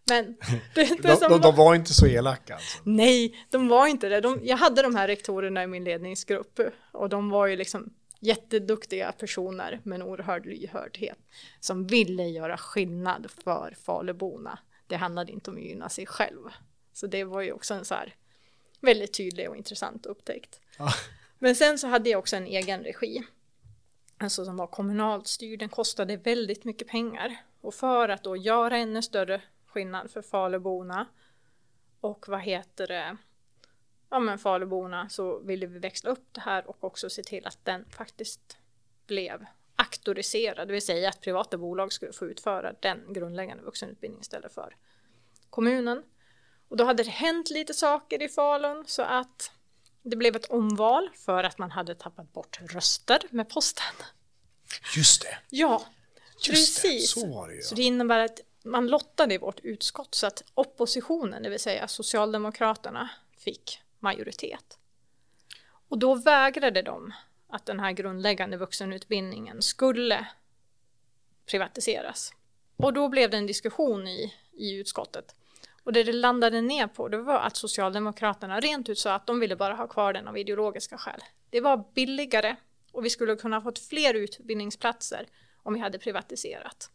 [0.09, 0.37] Men
[0.75, 2.79] det, det de, de, de var inte så elaka alltså.
[2.85, 4.21] Nej, de var inte det.
[4.21, 6.61] De, jag hade de här rektorerna i min ledningsgrupp
[6.93, 11.19] och de var ju liksom jätteduktiga personer med en oerhörd lyhördhet
[11.61, 14.59] som ville göra skillnad för Faluborna.
[14.87, 16.41] Det handlade inte om att gynna sig själv.
[16.93, 18.15] Så det var ju också en så här
[18.81, 20.61] väldigt tydlig och intressant upptäckt.
[20.79, 20.89] Ja.
[21.39, 23.23] Men sen så hade jag också en egen regi.
[24.19, 25.59] Alltså som var kommunalt styrd.
[25.59, 27.37] Den kostade väldigt mycket pengar.
[27.61, 31.07] Och för att då göra ännu större skillnad för Faluborna
[32.01, 33.17] och vad heter det
[34.15, 37.65] ja men Faluborna så ville vi växla upp det här och också se till att
[37.65, 38.59] den faktiskt
[39.07, 39.47] blev
[39.77, 44.77] auktoriserad, det vill säga att privata bolag skulle få utföra den grundläggande vuxenutbildningen istället för
[45.51, 46.03] kommunen.
[46.69, 49.53] Och då hade det hänt lite saker i Falun så att
[50.05, 53.95] det blev ett omval för att man hade tappat bort röster med posten.
[54.97, 55.39] Just det.
[55.51, 55.87] Ja,
[56.43, 57.11] Just det, precis.
[57.11, 57.63] så var det ju.
[57.63, 61.89] Så det innebär att man lottade i vårt utskott så att oppositionen, det vill säga
[61.89, 64.79] Socialdemokraterna, fick majoritet.
[65.89, 67.13] Och då vägrade de
[67.49, 70.27] att den här grundläggande vuxenutbildningen skulle
[71.47, 72.33] privatiseras.
[72.77, 75.35] Och då blev det en diskussion i, i utskottet.
[75.85, 79.41] Och det det landade ner på det var att Socialdemokraterna rent ut sa att de
[79.41, 81.21] ville bara ha kvar den av ideologiska skäl.
[81.51, 82.57] Det var billigare
[82.93, 85.27] och vi skulle kunna ha fått fler utbildningsplatser
[85.63, 86.91] om vi hade privatiserat.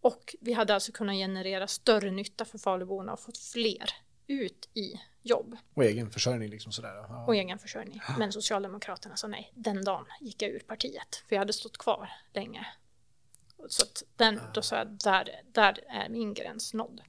[0.00, 3.90] Och vi hade alltså kunnat generera större nytta för Faluborna och fått fler
[4.26, 6.94] ut i jobb Och egen försörjning liksom sådär.
[6.94, 7.24] Ja.
[7.26, 8.00] och egen försörjning.
[8.18, 9.52] Men Socialdemokraterna sa nej.
[9.54, 12.66] Den dagen gick jag ur partiet, för jag hade stått kvar länge.
[13.68, 13.84] Så
[14.16, 17.00] den, då sa jag, där, där är min gräns nådd.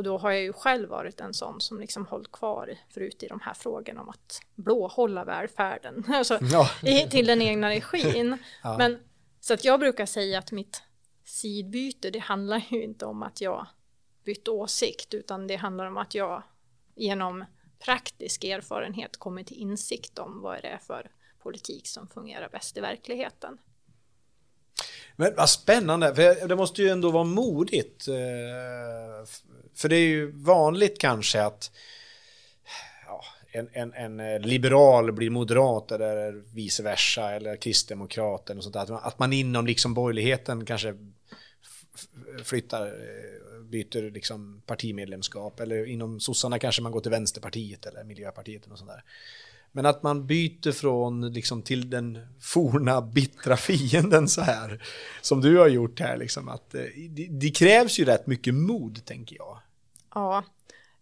[0.00, 3.26] Och då har jag ju själv varit en sån som liksom hållit kvar förut i
[3.26, 6.70] de här frågorna om att blåhålla välfärden alltså, Ja.
[6.82, 8.38] i, till den egna regin.
[8.62, 8.78] Ja.
[8.78, 8.98] Men
[9.40, 10.82] så att jag brukar säga att mitt
[11.24, 13.66] sidbyte, det handlar ju inte om att jag
[14.24, 16.42] bytt åsikt, utan det handlar om att jag
[16.94, 17.44] genom
[17.78, 21.10] praktisk erfarenhet kommer till insikt om vad det är för
[21.42, 23.58] politik som fungerar bäst i verkligheten.
[25.16, 28.08] Men vad spännande, för det måste ju ändå vara modigt.
[28.08, 29.26] Eh,
[29.74, 31.70] för det är ju vanligt kanske att
[33.06, 38.72] ja, en, en, en eh, liberal blir moderat eller vice versa eller kristdemokrat eller sånt
[38.74, 38.80] där.
[38.82, 40.94] Att man- Att man inom liksom borgerligheten kanske
[42.44, 48.66] flyttar, eh, byter liksom partimedlemskap eller inom sossarna kanske man går till Vänsterpartiet eller Miljöpartiet
[48.66, 49.02] eller sånt där.
[49.72, 54.82] Men att man byter från liksom till den forna bittra fienden så här,
[55.20, 59.04] som du har gjort här, liksom att eh, det, det krävs ju rätt mycket mod,
[59.04, 59.58] tänker jag.
[60.14, 60.44] Ja,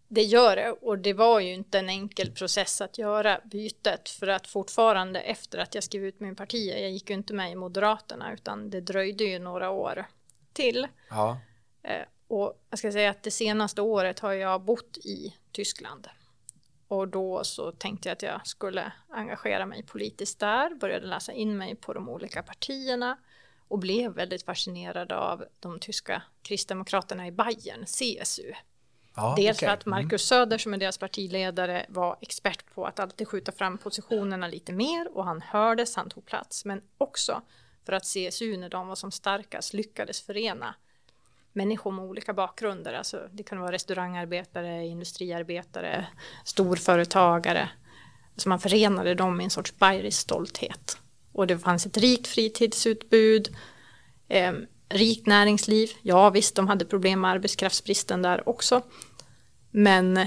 [0.07, 4.27] det gör det och det var ju inte en enkel process att göra bytet för
[4.27, 7.55] att fortfarande efter att jag skrev ut min parti, jag gick ju inte med i
[7.55, 10.05] Moderaterna utan det dröjde ju några år
[10.53, 10.87] till.
[11.09, 11.39] Ja.
[11.83, 16.07] Eh, och jag ska säga att det senaste året har jag bott i Tyskland.
[16.89, 21.57] Och då så tänkte jag att jag skulle engagera mig politiskt där, började läsa in
[21.57, 23.17] mig på de olika partierna
[23.67, 28.53] och blev väldigt fascinerad av de tyska kristdemokraterna i Bayern, CSU.
[29.15, 29.67] Ja, Dels okej.
[29.67, 33.77] för att Markus Söder som är deras partiledare var expert på att alltid skjuta fram
[33.77, 36.65] positionerna lite mer och han hördes, han tog plats.
[36.65, 37.41] Men också
[37.85, 40.75] för att CSU när de var som starkast lyckades förena
[41.59, 42.93] människor med olika bakgrunder.
[42.93, 46.07] Alltså det kan vara restaurangarbetare, industriarbetare,
[46.45, 47.69] storföretagare.
[48.35, 50.97] Så man förenade dem i en sorts bayerisk stolthet.
[51.31, 53.55] Och det fanns ett rikt fritidsutbud,
[54.27, 54.53] eh,
[54.89, 55.89] rikt näringsliv.
[56.01, 58.81] Ja visst, de hade problem med arbetskraftsbristen där också.
[59.71, 60.19] Men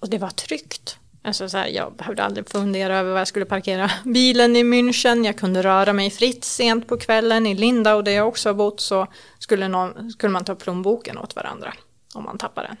[0.00, 0.98] och det var tryggt.
[1.24, 5.26] Alltså så här, jag behövde aldrig fundera över var jag skulle parkera bilen i München.
[5.26, 7.46] Jag kunde röra mig fritt sent på kvällen.
[7.46, 9.06] I Lindau där jag också har bott så
[9.38, 11.72] skulle, någon, skulle man ta plånboken åt varandra
[12.14, 12.76] om man tappade den.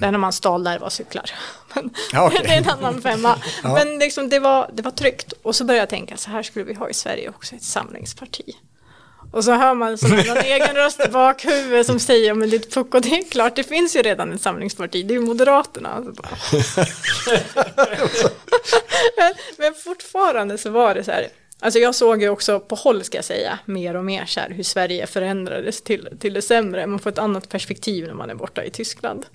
[0.00, 1.30] Det enda man stal där var cyklar.
[1.74, 2.40] Men Ja, okej.
[2.44, 3.38] det är en annan femma.
[3.62, 5.32] Men liksom, det, var, det var tryggt.
[5.42, 8.56] Och så började jag tänka, så här skulle vi ha i Sverige också, ett samlingsparti.
[9.32, 13.00] Och så hör man här, någon egen röst i bakhuvudet som säger, men ditt pucko,
[13.00, 16.00] det är klart, det finns ju redan ett samlingsparti, det är ju Moderaterna.
[16.00, 16.36] Bara,
[19.16, 21.28] men, men fortfarande så var det så här,
[21.60, 24.50] alltså jag såg ju också på håll ska jag säga, mer och mer så här,
[24.50, 28.34] hur Sverige förändrades till, till det sämre, man får ett annat perspektiv när man är
[28.34, 29.26] borta i Tyskland.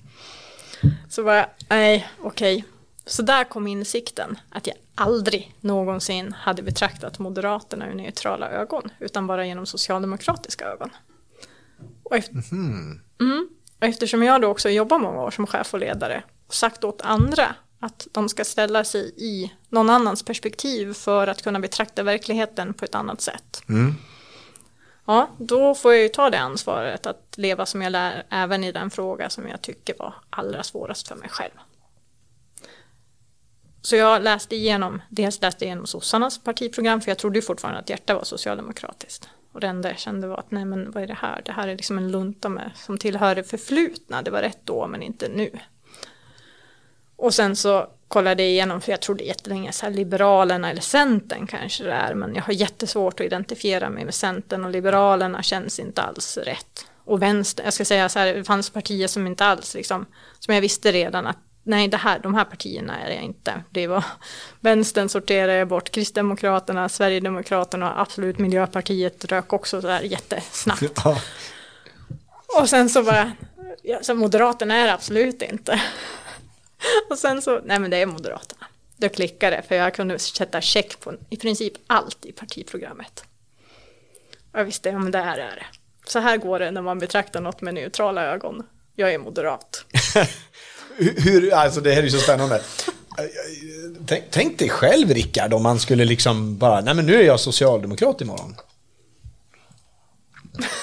[1.10, 2.64] Så var jag, nej, okej.
[3.06, 9.26] Så där kom insikten att jag aldrig någonsin hade betraktat Moderaterna ur neutrala ögon, utan
[9.26, 10.90] bara genom socialdemokratiska ögon.
[12.02, 16.22] Och, efter, mm, och eftersom jag då också jobbar många år som chef och ledare
[16.46, 21.42] och sagt åt andra att de ska ställa sig i någon annans perspektiv för att
[21.42, 23.62] kunna betrakta verkligheten på ett annat sätt.
[25.04, 28.72] Ja, då får jag ju ta det ansvaret att leva som jag lär även i
[28.72, 31.52] den fråga som jag tycker var allra svårast för mig själv.
[33.86, 37.80] Så jag läste igenom, dels läste jag igenom sossarnas partiprogram för jag trodde ju fortfarande
[37.80, 39.28] att hjärta var socialdemokratiskt.
[39.52, 41.42] Och det enda jag kände var att nej men vad är det här?
[41.44, 44.22] Det här är liksom en lunta med, som tillhör det förflutna.
[44.22, 45.50] Det var rätt då men inte nu.
[47.16, 51.46] Och sen så kollade jag igenom, för jag trodde jättelänge så här Liberalerna eller Centern
[51.46, 55.78] kanske det är, men jag har jättesvårt att identifiera mig med Centern och Liberalerna känns
[55.78, 56.86] inte alls rätt.
[57.04, 60.06] Och vänster, jag ska säga så här, det fanns partier som inte alls liksom,
[60.38, 63.62] som jag visste redan att nej, det här, de här partierna är jag inte.
[63.70, 64.04] Det var
[64.60, 70.82] vänstern sorterade jag bort, Kristdemokraterna, Sverigedemokraterna och absolut Miljöpartiet rök också så här jättesnabbt.
[71.04, 71.18] Ja.
[72.60, 73.32] Och sen så bara,
[73.82, 75.80] ja, så Moderaterna är det absolut inte.
[77.10, 78.66] Och sen så, nej men det är Moderaterna.
[78.96, 83.24] Då klickade det, för jag kunde sätta check på i princip allt i partiprogrammet.
[84.52, 85.66] Och jag visste, ja men det här är det.
[86.06, 88.66] Så här går det när man betraktar något med neutrala ögon.
[88.94, 89.84] Jag är moderat.
[90.98, 92.60] Hur, alltså det här är ju så spännande.
[94.06, 97.40] Tänk, tänk dig själv Rickard om man skulle liksom bara, nej men nu är jag
[97.40, 98.56] socialdemokrat imorgon.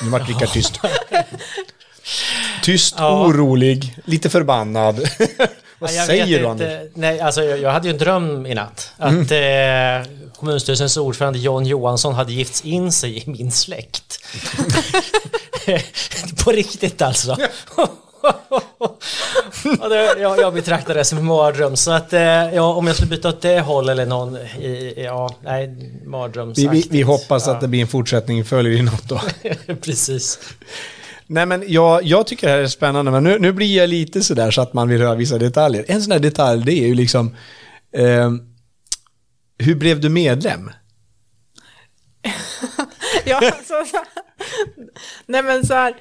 [0.04, 0.80] Nu vart Rickard tyst.
[2.64, 3.26] Tyst, Ja.
[3.26, 4.96] orolig, lite förbannad.
[5.80, 6.50] Vad Ja, jag säger du inte.
[6.50, 6.92] Anders?
[6.96, 8.92] Nej, alltså jag, jag hade ju en dröm i natt.
[8.98, 14.20] Att eh, kommunstyrelsens ordförande John Johansson hade gifts in sig i min släkt.
[16.44, 17.38] På riktigt alltså.
[20.20, 21.76] Jag, jag betraktar det som en mardröm.
[21.76, 25.36] Så att eh, ja, om jag skulle byta åt det håll eller någon i, ja,
[25.42, 26.74] nej, Vi, mardrömsaktigt.
[26.74, 27.54] vi, vi hoppas ja.
[27.54, 29.22] att det blir en fortsättning, följer i något då.
[29.82, 30.40] Precis.
[31.28, 34.22] Nej men jag, jag tycker det här är spännande, men nu, nu blir jag lite
[34.22, 35.86] sådär så att man vill höra vissa detaljer.
[35.88, 37.36] En sån här detalj, det är ju liksom,
[37.94, 38.32] eh,
[39.58, 40.72] hur blev du medlem?
[43.26, 43.86] ja, så,
[45.26, 45.96] nej men så här,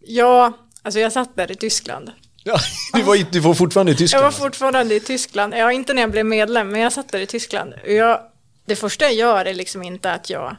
[0.00, 2.10] ja, alltså jag satt där i Tyskland.
[2.44, 2.58] Ja,
[2.92, 4.24] du, var, du var fortfarande i Jag Tyskland?
[4.24, 7.26] var fortfarande i Tyskland, ja inte när jag blev medlem, men jag satt där i
[7.26, 7.74] Tyskland.
[7.86, 8.20] Jag,
[8.66, 10.56] det första jag gör är liksom inte att jag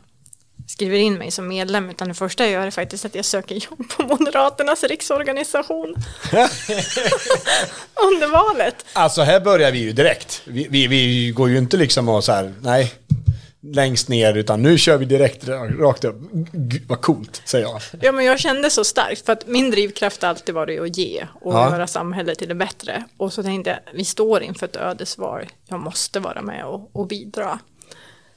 [0.67, 3.55] skriver in mig som medlem, utan det första jag gör är faktiskt att jag söker
[3.55, 5.95] jobb på Moderaternas riksorganisation.
[7.95, 8.86] Under valet.
[8.93, 10.41] Alltså här börjar vi ju direkt.
[10.45, 12.93] Vi, vi, vi går ju inte liksom och så här, nej.
[13.62, 15.47] Längst ner, utan nu kör vi direkt
[15.80, 16.16] rakt upp.
[16.53, 17.82] Gud, vad coolt, säger jag.
[18.01, 21.53] Ja, men jag kände så starkt, för att min drivkraft alltid varit att ge och
[21.53, 21.72] Ja.
[21.72, 23.03] göra samhället till det bättre.
[23.18, 27.07] Och så tänkte jag, vi står inför ett ödesval, jag måste vara med och, och
[27.07, 27.60] bidra.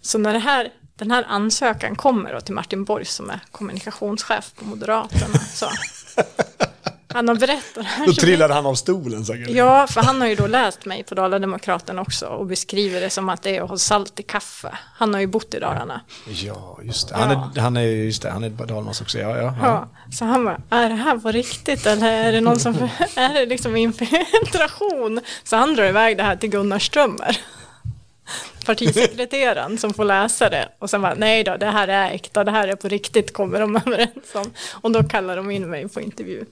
[0.01, 4.53] Så när det här, den här ansökan kommer då till Martin Borg som är kommunikationschef
[4.59, 5.67] på Moderaterna, så
[7.15, 8.07] han har berättat det här.
[8.07, 9.51] Då trillade han av stolen säkert.
[9.51, 13.29] Ja, för han har ju då läst mig på Dala-Demokraten också och beskriver det som
[13.29, 14.79] att det är att ha salt i kaffe.
[14.95, 16.01] Han har ju bott i Dalarna.
[16.27, 17.15] Ja, just det.
[17.17, 19.19] Han är, han är, just det, han är Dalmas också.
[19.19, 19.55] Ja, ja, ja.
[19.63, 22.75] Ja, så han bara, är det här på riktigt eller är det någon som,
[23.17, 25.21] är det liksom infiltration?
[25.45, 27.37] Så han drar iväg det här till Gunnar Strömmer,
[28.67, 30.69] partisekreteraren som får läsa det.
[30.79, 33.61] Och sen bara, nej då, det här är äkta, det här är på riktigt, kommer
[33.61, 34.51] de överens om.
[34.73, 36.45] Och då kallar de in mig på intervju.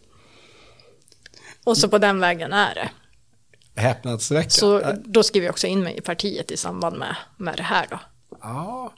[1.64, 2.90] Och så på den vägen är det.
[3.80, 4.50] Häpnadsväckande.
[4.50, 7.86] Så då skriver jag också in mig i partiet i samband med, med det här
[7.90, 8.00] då.
[8.40, 8.92] Ja.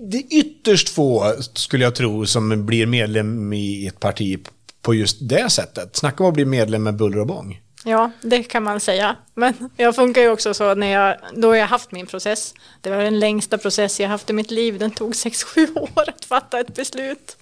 [0.00, 4.38] Det är ytterst få, skulle jag tro, som blir medlem i ett parti
[4.82, 5.96] på just det sättet.
[5.96, 7.60] Snacka om att bli medlem med buller och bång.
[7.84, 9.16] Ja, det kan man säga.
[9.34, 12.54] Men jag funkar ju också så när jag, då har jag haft min process.
[12.80, 14.78] Det var den längsta process jag haft i mitt liv.
[14.78, 17.36] Den tog 6-7 år att fatta ett beslut.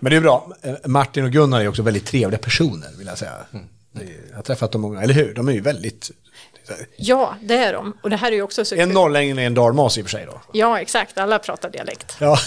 [0.00, 0.52] Men det är bra.
[0.62, 3.32] Eh, Martin och Gunnar är också väldigt trevliga personer, vill jag säga.
[3.32, 5.34] Är- Jag har träffat dem många, eller hur?
[5.34, 6.10] De är ju väldigt...
[6.96, 7.96] Ja, det är de.
[8.02, 10.10] Och det här är ju också så En norrlänning är en dalmas i och för
[10.10, 10.40] sig då.
[10.52, 11.18] Ja, exakt.
[11.18, 12.16] Alla pratar dialekt.
[12.20, 12.38] Ja.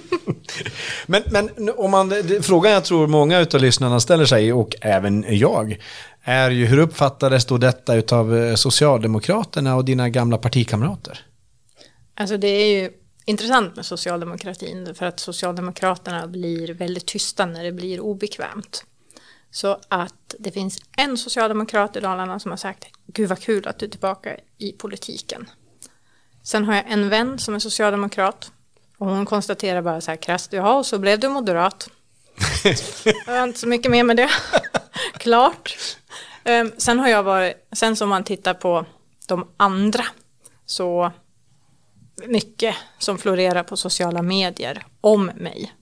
[1.06, 2.12] men, men om man,
[2.42, 5.78] frågan jag tror många av lyssnarna ställer sig, och även jag,
[6.22, 11.26] är ju hur uppfattades då detta utav Socialdemokraterna och dina gamla partikamrater?
[12.14, 12.90] Alltså det är ju
[13.24, 18.84] intressant med socialdemokratin för att socialdemokraterna blir väldigt tysta när det blir obekvämt.
[19.50, 23.78] Så att det finns en socialdemokrat i Dalarna som har sagt Gud vad kul att
[23.78, 25.50] du är tillbaka i politiken.
[26.42, 28.52] Sen har jag en vän som är socialdemokrat
[28.98, 31.88] och hon konstaterar bara så här krasst, jaha och så blev du moderat.
[33.26, 34.30] jag har inte så mycket mer med det.
[35.18, 35.76] Klart.
[36.50, 38.86] Ehm, sen har jag varit, sen som man tittar på
[39.26, 40.04] de andra
[40.66, 41.12] så
[42.26, 45.72] mycket som florerar på sociala medier om mig,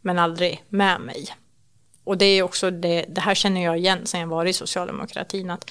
[0.00, 1.26] men aldrig med mig.
[2.04, 5.50] Och det är också det, det här känner jag igen sen jag var i socialdemokratin,
[5.50, 5.70] att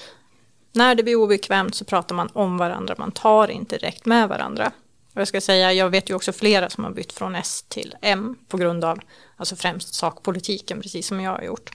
[0.71, 4.71] när det blir obekvämt så pratar man om varandra, man tar inte direkt med varandra.
[5.13, 7.95] Och jag ska säga, jag vet ju också flera som har bytt från S till
[8.01, 8.99] M på grund av,
[9.37, 11.71] alltså främst sakpolitiken, precis som jag har gjort.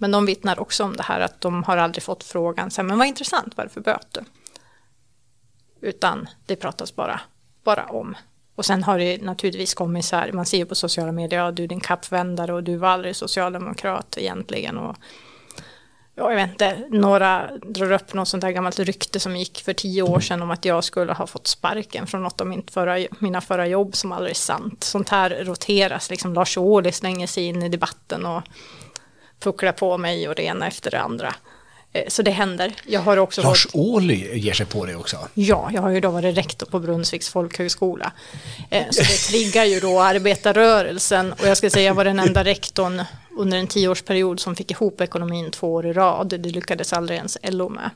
[0.00, 2.88] Men de vittnar också om det här att de har aldrig fått frågan, så här,
[2.88, 4.24] men vad intressant, varför för böter?
[5.80, 7.20] Utan det pratas bara,
[7.64, 8.16] bara om.
[8.54, 11.50] Och sen har det naturligtvis kommit så här, man ser ju på sociala medier, ja
[11.50, 14.78] du är din kappvändare och du var aldrig socialdemokrat egentligen.
[14.78, 14.96] Och,
[16.14, 19.72] ja, jag vet inte, några drar upp något sånt där gammalt rykte som gick för
[19.72, 23.06] tio år sedan om att jag skulle ha fått sparken från något av min förra,
[23.18, 24.84] mina förra jobb som aldrig är sant.
[24.84, 28.42] Sånt här roteras, liksom Lars Ohly slänger sig in i debatten och
[29.40, 31.34] pucklar på mig och det ena efter det andra.
[31.92, 32.74] Eh, Så det händer.
[32.86, 35.16] Jag har också Lars varit- Ohly ger sig på det också.
[35.34, 38.12] Ja, jag har ju då varit rektor på Brunnsviks folkhögskola.
[38.70, 42.44] Eh, Så det triggar ju då arbetarrörelsen och jag ska säga jag var den enda
[42.44, 43.02] rektorn
[43.38, 46.28] under en tioårsperiod som fick ihop ekonomin två år i rad.
[46.28, 47.90] Det lyckades aldrig ens LO med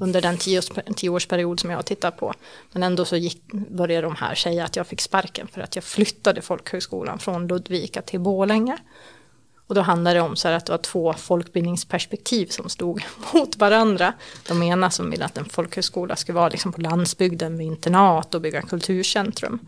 [0.00, 2.34] under den tioårs- tioårsperiod som jag har tittat på.
[2.72, 5.84] Men ändå så gick, började de här säga att jag fick sparken för att jag
[5.84, 8.76] flyttade folkhögskolan från Ludvika till Borlänge.
[9.66, 13.04] Och då handlade det om så här att det var två folkbildningsperspektiv som stod
[13.34, 14.12] mot varandra.
[14.48, 18.40] De ena som ville att en folkhögskola skulle vara liksom på landsbygden med internat och
[18.40, 19.58] bygga kulturcentrum.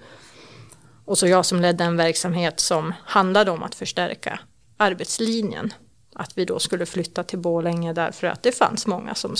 [1.05, 4.41] Och så jag som ledde en verksamhet som handlade om att förstärka
[4.77, 5.73] arbetslinjen.
[6.15, 9.35] Att vi då skulle flytta till Borlänge därför att det fanns många som,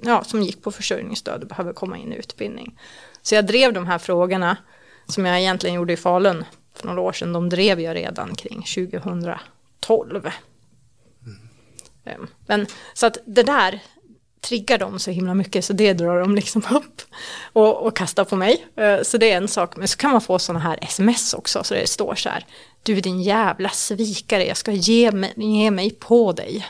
[0.00, 2.78] ja, som gick på försörjningsstöd och behöver komma in i utbildning.
[3.22, 4.56] Så jag drev de här frågorna
[5.06, 6.44] som jag egentligen gjorde i Falun
[6.74, 7.32] för några år sedan.
[7.32, 9.34] De drev jag redan kring 2000.
[9.86, 10.30] 2012.
[12.04, 13.80] Ehm, Men så att det där
[14.40, 17.02] triggar dem så himla mycket så det drar de liksom upp
[17.52, 18.66] och, och kastar på mig.
[18.76, 19.76] Eh, Så det är en sak.
[19.76, 22.46] Men så kan man få sådana här sms också så det står så här.
[22.82, 26.66] Du din jävla svikare, jag ska ge mig, ge mig på dig.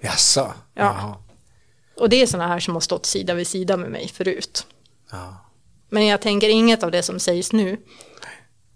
[0.00, 0.52] Jaså?
[0.74, 1.22] Ja.
[1.96, 4.66] Och det är sådana här som har stått sida vid sida med mig förut.
[5.10, 5.36] Ja.
[5.88, 7.76] Men jag tänker inget av det som sägs nu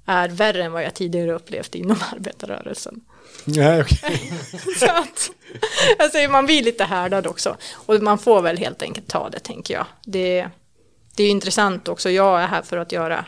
[0.06, 3.00] är värre än vad jag tidigare upplevt inom arbetarrörelsen.
[3.44, 4.32] Nej, okej.
[4.78, 5.30] Så att,
[5.98, 7.56] alltså man blir lite härdad också.
[7.72, 9.86] Och man får väl helt enkelt ta det tänker jag.
[10.04, 10.48] Det,
[11.16, 12.10] det är ju intressant också.
[12.10, 13.24] Jag är här för att göra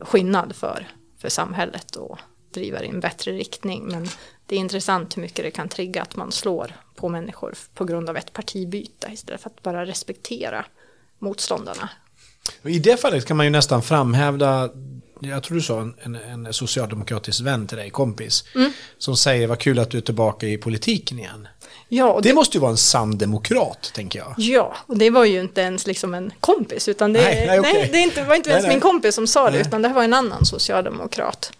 [0.00, 0.88] skillnad för,
[1.18, 2.18] för samhället och
[2.54, 3.84] driva det i en bättre riktning.
[3.86, 4.08] Men
[4.46, 8.08] det är intressant hur mycket det kan trigga att man slår på människor på grund
[8.08, 10.64] av ett partibyte istället för att bara respektera
[11.18, 11.90] motståndarna.
[12.62, 14.70] I det fallet kan man ju nästan framhävda,
[15.20, 18.72] jag tror du sa en, en, en socialdemokratisk vän till dig, kompis, Mm.
[18.98, 21.48] som säger vad kul att du är tillbaka i politiken igen.
[21.88, 24.34] Ja, Det det, måste ju vara en sann demokrat, tänker jag.
[24.36, 27.88] ja, och det var ju inte ens liksom en kompis, utan det, Nej, nej, nej,
[27.92, 28.72] det, inte, var inte ens nej.
[28.72, 31.57] min kompis som sa det, utan det här var en annan socialdemokrat em,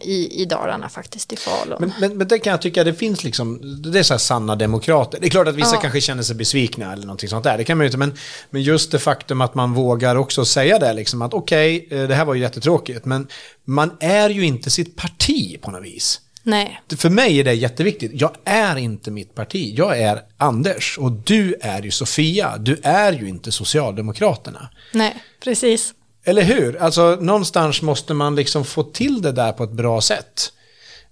[0.00, 1.76] i, i Dalarna faktiskt, i Falun.
[1.80, 3.58] Men, men, men det kan jag tycka, det finns liksom,
[3.92, 5.18] det är så här sanna demokrater.
[5.20, 5.80] Det är klart att vissa Ja.
[5.80, 8.14] kanske känner sig besvikna eller någonting sånt där, det kan man ju inte, men,
[8.50, 12.14] men just det faktum att man vågar också säga det, liksom att okej, eh, det
[12.14, 13.28] här var ju jättetråkigt, men
[13.64, 16.20] man är ju inte sitt parti på något vis.
[16.42, 18.10] nej, För mig är det jätteviktigt.
[18.14, 19.74] Jag är inte mitt parti.
[19.78, 22.56] Jag är Anders och du är ju Sofia.
[22.58, 24.68] Du är ju inte Socialdemokraterna.
[24.92, 25.94] nej, precis.
[26.28, 26.76] Eller hur?
[26.76, 30.52] Alltså någonstans måste man liksom få till det där på ett bra sätt.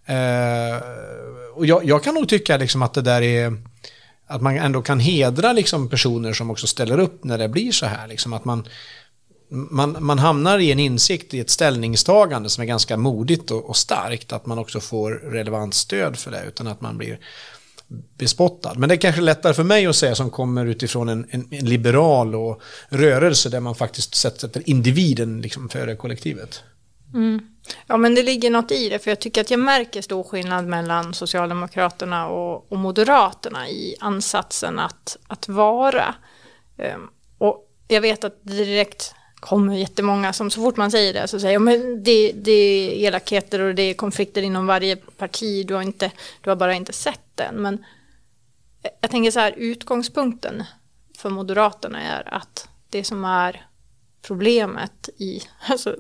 [0.07, 0.87] Eh,
[1.55, 3.57] och jag, jag kan nog tycka liksom att det där är
[4.27, 7.87] att man ändå kan hedra liksom personer som också ställer upp när det blir så
[7.87, 8.09] här.
[8.09, 8.69] Liksom att man,
[9.51, 13.77] man, man hamnar i en insikt i ett ställningstagande som är ganska modigt och, och
[13.77, 14.33] starkt.
[14.33, 17.19] Att man också får relevant stöd för det utan att man blir
[18.19, 18.75] bespottad.
[18.79, 21.65] Men det är kanske lättare för mig att säga som kommer utifrån en, en, en
[21.65, 26.63] liberal och rörelse där man faktiskt sätter individen liksom före kollektivet.
[27.15, 27.41] Mm.
[27.87, 30.67] Ja, men det ligger något i det, för jag tycker att jag märker stor skillnad
[30.67, 36.15] mellan Socialdemokraterna och, och Moderaterna i ansatsen att, att vara.
[36.79, 41.41] Um, och jag vet att direkt kommer jättemånga som så fort man säger det så
[41.41, 45.75] säger ja, men det, det är elakheter och det är konflikter inom varje parti, du
[45.75, 46.11] har, inte,
[46.41, 47.55] du har bara inte sett den.
[47.55, 47.85] Men
[49.01, 50.65] jag tänker så här, utgångspunkten
[51.19, 53.67] för Moderaterna är att det som är
[54.23, 55.97] problemet i, alltså,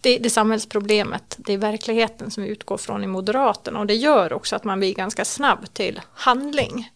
[0.00, 3.94] det, det är samhällsproblemet, det är verkligheten som vi utgår från i Moderaterna och det
[3.94, 6.90] gör också att man blir ganska snabb till handling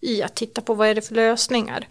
[0.00, 1.88] i att titta på vad är det för lösningar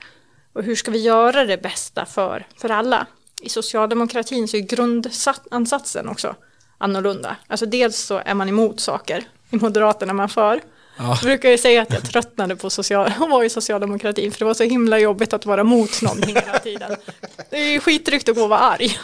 [0.54, 3.08] och hur ska vi göra det bästa för, för alla.
[3.42, 6.36] I socialdemokratin så är grundansatsen också
[6.78, 7.36] annorlunda.
[7.48, 10.62] Alltså dels så är man emot saker, i Moderaterna är man för.
[11.00, 11.08] Ja.
[11.08, 14.46] Jag brukar ju säga att jag tröttnade på social, att vara i socialdemokratin för det
[14.46, 16.96] var så himla jobbigt att vara mot någonting hela tiden.
[17.50, 18.98] Det är ju skitrykt att gå och vara arg.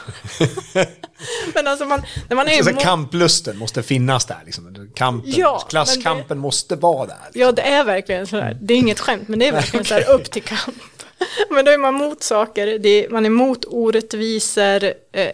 [1.54, 4.42] Men alltså man, när man är Så emot, kamplusten måste finnas där.
[4.46, 4.92] Liksom.
[4.96, 7.18] Kampen, Ja, klasskampen men måste vara där.
[7.34, 8.58] Ja, det är verkligen sådär.
[8.62, 10.76] Det är inget skämt, men det är verkligen sådär upp till kamp.
[11.50, 14.84] Men då är man mot saker, det är, man är mot orättvisor.
[15.12, 15.30] Eh,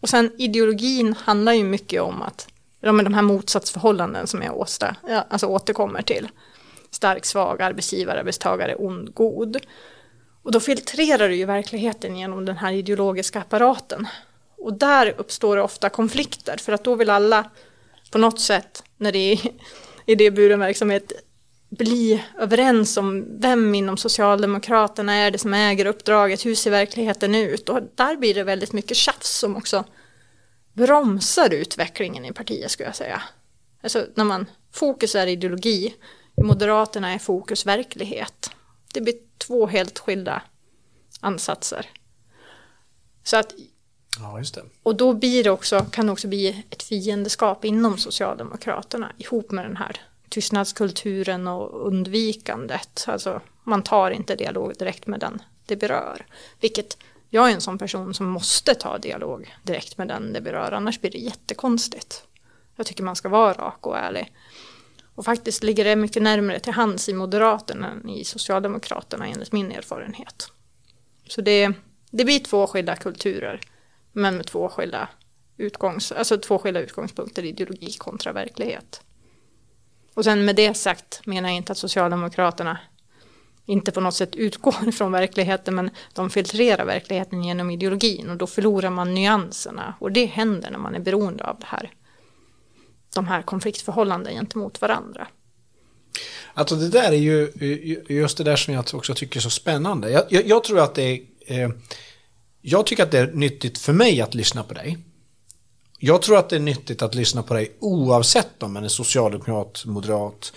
[0.00, 2.48] och sen ideologin handlar ju mycket om att
[2.80, 6.28] ja, men de här motsatsförhållanden som jag åsta, ja, alltså återkommer till.
[6.90, 9.56] Stark, svag, arbetsgivare, arbetstagare, ond, god.
[10.42, 14.08] Och då filtrerar du ju verkligheten genom den här ideologiska apparaten.
[14.58, 17.50] Och där uppstår det ofta konflikter, för att då vill alla
[18.10, 19.38] på något sätt, när det är
[20.06, 21.12] idéburen verksamhet,
[21.70, 27.68] bli överens om vem inom Socialdemokraterna är det som äger uppdraget, hur ser verkligheten ut?
[27.68, 29.84] Och där blir det väldigt mycket tjafs som också
[30.72, 33.22] bromsar utvecklingen i partiet skulle jag säga.
[33.82, 35.94] Alltså när man, fokus är ideologi,
[36.36, 38.50] Moderaterna är fokus verklighet.
[38.92, 40.42] Det blir två helt skilda
[41.20, 41.86] ansatser.
[43.24, 43.54] Så att
[44.18, 44.62] Ja, just det.
[44.82, 49.64] och då blir det också, kan det också bli ett fiendeskap inom Socialdemokraterna ihop med
[49.64, 53.04] den här tystnadskulturen och undvikandet.
[53.08, 56.26] Alltså man tar inte dialog direkt med den det berör.
[56.60, 56.96] Vilket
[57.30, 61.00] jag är en sån person som måste ta dialog direkt med den det berör, annars
[61.00, 62.24] blir det jättekonstigt.
[62.76, 64.32] Jag tycker man ska vara rak och ärlig.
[65.14, 69.72] Och faktiskt ligger det mycket närmare till hands i Moderaterna än i Socialdemokraterna enligt min
[69.72, 70.52] erfarenhet.
[71.28, 71.72] Så det,
[72.10, 73.60] det blir två skilda kulturer,
[74.12, 75.08] men med två skilda,
[75.56, 79.02] utgångs, alltså två skilda utgångspunkter, ideologi kontra verklighet.
[80.14, 82.78] Och sen med det sagt menar jag inte att Socialdemokraterna
[83.66, 88.46] inte på något sätt utgår från verkligheten, men de filtrerar verkligheten genom ideologin och då
[88.46, 89.94] förlorar man nyanserna.
[89.98, 91.92] Och det händer när man är beroende av det här,
[93.14, 95.28] de här konfliktförhållanden gentemot varandra.
[96.54, 97.52] Alltså det där är ju
[98.08, 100.10] just det där som jag också tycker är så spännande.
[100.10, 101.20] Jag, jag, jag tror att det är...
[101.46, 101.70] Eh,
[102.62, 104.98] jag tycker att det är nyttigt för mig att lyssna på dig.
[105.98, 109.82] Jag tror att det är nyttigt att lyssna på dig oavsett om man är socialdemokrat,
[109.86, 110.52] moderat,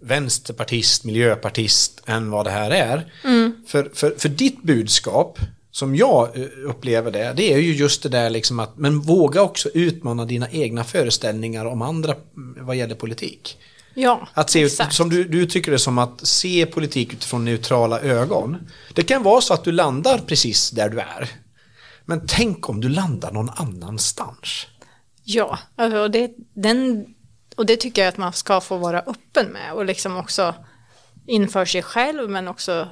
[0.00, 3.12] vänsterpartist, miljöpartist än vad det här är.
[3.66, 5.38] För, för, för ditt budskap,
[5.70, 9.42] som jag eh, upplever det, det är ju just det där liksom att, men våga
[9.42, 13.58] också utmana dina egna föreställningar om andra mm, vad gäller politik.
[13.94, 18.00] Ja, Att se, ut- som du, du tycker det som att se politik utifrån neutrala
[18.00, 18.56] ögon.
[18.94, 21.28] Det kan vara så att du landar precis där du är.
[22.04, 24.66] Men tänk om du landar någon annanstans.
[25.24, 27.06] Ja, alltså det, den,
[27.60, 30.54] och det tycker jag att man ska få vara öppen med och liksom också
[31.26, 32.88] inför sig själv men också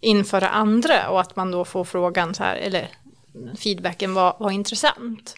[0.00, 2.90] inför andra och att man då får frågan så här, eller
[3.58, 5.34] feedbacken var, var intressant.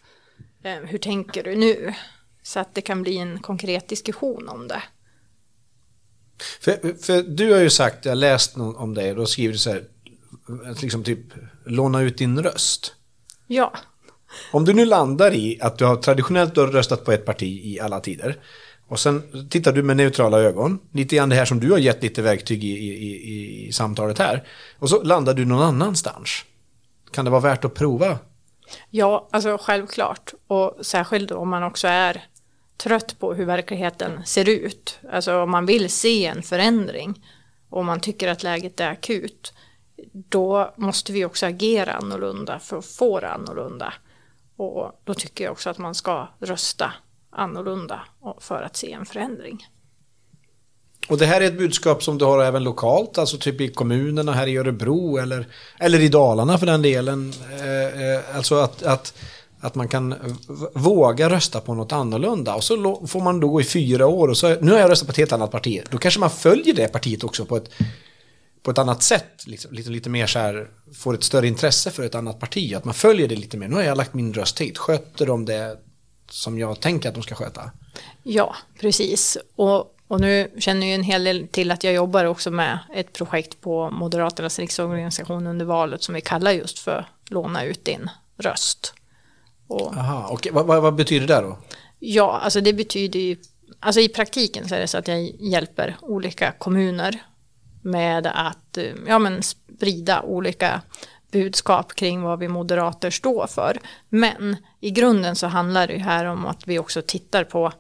[0.63, 1.95] Eh, hur tänker du nu?
[2.43, 4.83] Så att det kan bli en konkret diskussion om det.
[6.61, 9.71] För, för du har ju sagt, jag har läst om dig, då skriver du så
[9.71, 9.85] här,
[10.83, 11.27] liksom typ
[11.65, 12.95] låna ut din röst.
[13.47, 13.73] Ja.
[14.51, 17.61] Om du nu landar i att du har traditionellt du har röstat på ett parti
[17.65, 18.39] i alla tider
[18.89, 22.03] och sen tittar du med neutrala ögon, lite grann det här som du har gett
[22.03, 24.47] lite verktyg i, i, i, i samtalet här,
[24.79, 26.45] och så landar du någon annanstans.
[27.11, 28.19] Kan det vara värt att prova?
[28.91, 30.35] Ja, alltså självklart.
[30.47, 32.25] Och särskilt om man också är
[32.77, 34.99] trött på hur verkligheten ser ut.
[35.13, 37.27] Alltså om man vill se en förändring
[37.69, 39.53] och man tycker att läget är akut.
[40.13, 43.95] Då måste vi också agera annorlunda för att få det annorlunda.
[44.67, 46.93] Och då tycker jag också att man ska rösta
[47.31, 48.01] annorlunda
[48.41, 49.67] för att se en förändring.
[51.09, 54.33] Och det här är ett budskap som du har även lokalt, alltså typ i kommunerna
[54.33, 55.47] här i Örebro eller,
[55.79, 57.33] eller i Dalarna för den delen.
[57.61, 59.15] Eh, eh, alltså att, att,
[59.61, 60.15] att man kan
[60.75, 62.55] våga rösta på något annorlunda.
[62.55, 65.09] Och så får man då gå i fyra år och så, nu har jag röstat
[65.09, 65.83] på ett helt annat parti.
[65.91, 67.71] Då kanske man följer det partiet också på ett,
[68.63, 69.47] på ett annat sätt.
[69.47, 72.75] Liksom, lite, lite mer så här, får ett större intresse för ett annat parti.
[72.75, 73.69] Att man följer det lite mer.
[73.69, 74.79] Nu har jag lagt min röst hit.
[74.79, 75.79] Sköter de det
[76.31, 77.71] som jag tänker att de ska sköta?
[78.23, 79.39] Ja, precis.
[79.57, 83.13] Och, och nu känner ju en hel del till att jag jobbar också med ett
[83.13, 88.95] projekt på Moderaternas riksorganisation under valet som vi kallar just för låna ut din röst.
[89.67, 91.59] Och, Aha, och vad, vad, vad betyder det då?
[91.99, 93.37] Ja, alltså det betyder ju,
[93.81, 97.23] alltså i praktiken så är det så att jag hjälper olika kommuner
[97.83, 100.81] med att ja, men sprida olika
[101.33, 103.79] budskap kring vad vi moderater står för.
[104.09, 107.73] Men i grunden så handlar det här om att vi också tittar på,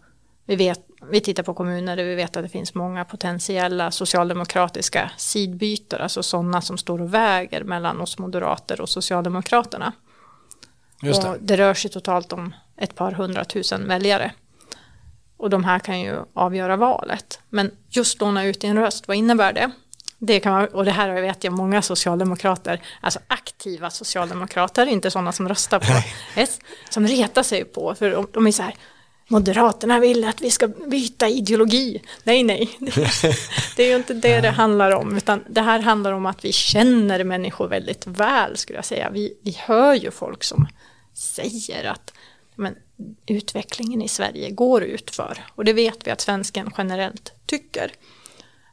[0.46, 0.80] vi, vet,
[1.11, 6.22] vi tittar på kommuner där vi vet att det finns många potentiella socialdemokratiska sidbyter, alltså
[6.22, 9.92] sådana som står och väger mellan oss moderater och Socialdemokraterna.
[11.03, 11.28] Just det.
[11.28, 14.32] Och det rör sig totalt om ett par hundratusen väljare.
[15.36, 17.40] Och de här kan ju avgöra valet.
[17.48, 19.70] Men just låna ut din röst, vad innebär det?
[20.24, 25.32] Det kan man, och det här vet jag många socialdemokrater, alltså aktiva socialdemokrater, inte sådana
[25.32, 26.02] som röstar på
[26.34, 26.58] S,
[26.90, 28.74] som retar sig på, för de, de är så här,
[29.28, 32.02] Moderaterna vill att vi ska byta ideologi.
[32.24, 32.78] Nej, nej.
[33.76, 36.52] Det är ju inte det det handlar om, utan det här handlar om att vi
[36.52, 39.10] känner människor väldigt väl, skulle jag säga.
[39.10, 40.68] Vi, vi hör ju folk som
[41.14, 42.12] säger att
[42.54, 42.74] men,
[43.26, 45.44] utvecklingen i Sverige går utför.
[45.54, 47.92] Och det vet vi att svensken generellt tycker.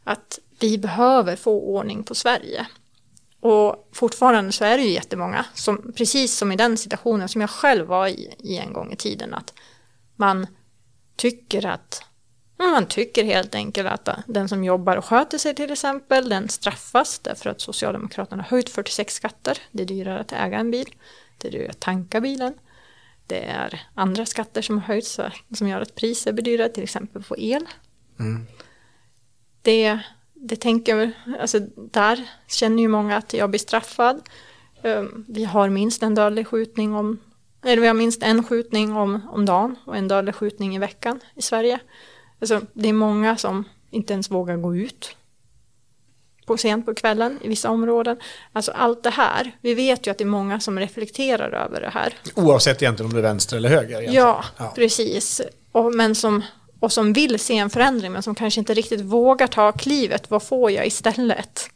[0.04, 2.68] Att vi behöver få ordning på Sverige.
[3.40, 7.50] Och fortfarande så är det ju jättemånga, som, precis som i den situationen som jag
[7.50, 9.54] själv var i, i en gång i tiden, att
[10.16, 10.48] man
[11.16, 12.04] tycker att
[12.58, 17.20] man tycker helt enkelt att den som jobbar och sköter sig till exempel, den straffas
[17.20, 19.58] därför att Socialdemokraterna har höjt 46 skatter.
[19.72, 20.96] Det är dyrare att äga en bil,
[21.38, 22.54] det är dyrare att tanka bilen.
[23.28, 25.20] Det är andra skatter som har höjts
[25.54, 27.66] som gör att priset blir dyrare, till exempel på el.
[28.20, 28.48] Mm.
[29.62, 30.00] Det
[30.42, 34.22] det tänker, alltså där känner ju många att jag blir straffad.
[34.84, 37.20] Ehm, vi har minst en dödlig skjutning om,
[37.66, 41.20] eller vi har minst en skjutning om, om dagen och en dödlig skjutning i veckan
[41.36, 41.80] i Sverige.
[42.40, 45.16] Alltså det är många som inte ens vågar gå ut
[46.46, 48.18] på sent på kvällen i vissa områden.
[48.54, 51.90] Alltså allt det här, vi vet ju att det är många som reflekterar över det
[51.90, 52.14] här.
[52.36, 54.02] Oavsett egentligen om det är vänster eller höger?
[54.02, 55.42] Ja, ja, precis.
[55.72, 56.44] Och, men som
[56.80, 60.30] och som vill se en förändring men som kanske inte riktigt vågar ta klivet.
[60.32, 61.70] Vad får jag istället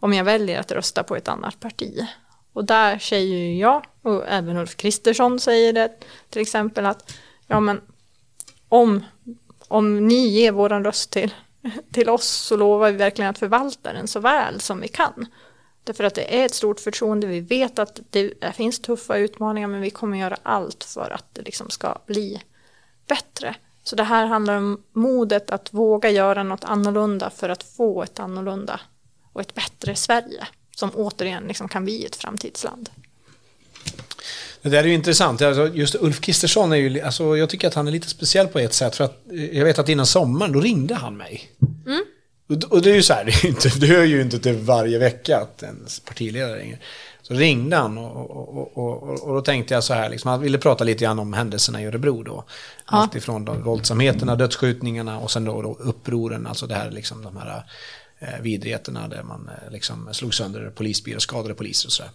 [0.00, 2.06] om jag väljer att rösta på ett annat parti?
[2.52, 5.92] Och där säger jag, och även Ulf Kristersson säger det
[6.30, 7.80] till exempel att ja men
[8.68, 9.04] om,
[9.68, 11.34] om ni ger våran röst till,
[11.92, 15.26] till oss så lovar vi verkligen att förvalta den så väl som vi kan.
[15.84, 19.80] Därför att det är ett stort förtroende, vi vet att det finns tuffa utmaningar men
[19.80, 22.42] vi kommer göra allt för att det liksom ska bli
[23.08, 23.56] bättre.
[23.88, 28.20] Så det här handlar om modet att våga göra något annorlunda för att få ett
[28.20, 28.80] annorlunda
[29.32, 32.90] och ett bättre Sverige som återigen liksom kan bli ett framtidsland.
[34.62, 35.42] Det där är ju intressant.
[35.42, 38.58] Alltså, just Ulf Kristersson är ju, alltså, jag tycker att han är lite speciell på
[38.58, 38.96] ett sätt.
[38.96, 39.22] För att
[39.52, 41.50] jag vet att innan sommaren, då ringde han mig.
[41.86, 42.04] Mm.
[42.70, 44.98] Och, det är ju så här, det, är inte, det hör ju inte till varje
[44.98, 46.78] vecka att ens partiledare ringer.
[47.28, 50.58] Så ringde han och, och, och, och, då tänkte jag så här, liksom, han ville
[50.58, 52.32] prata lite grann om händelserna i Örebro då.
[52.36, 52.44] Ja.
[52.84, 57.36] Allt ifrån då, våldsamheterna, dödsskjutningarna och sen då, då upproren, alltså det här liksom de
[57.36, 57.62] här
[58.18, 62.10] eh, vidrigheterna där man eh, liksom slog sönder polisbilar, skadade poliser och sådär.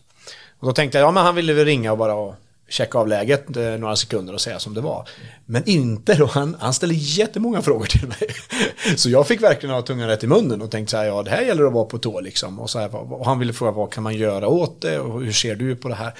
[0.60, 2.36] Och då tänkte jag, ja men han ville väl ringa och bara
[2.72, 5.10] checka av läget eh, några sekunder och säga som det var.
[5.46, 8.28] Men inte då, han, han ställde jättemånga frågor till mig.
[8.98, 11.32] Så jag fick verkligen ha tungan rätt i munnen och tänkte så här, ja det
[11.32, 12.60] här gäller att vara på tå liksom.
[12.60, 15.32] Och, så här, och han ville fråga vad kan man göra åt det och hur
[15.32, 16.14] ser du på det här?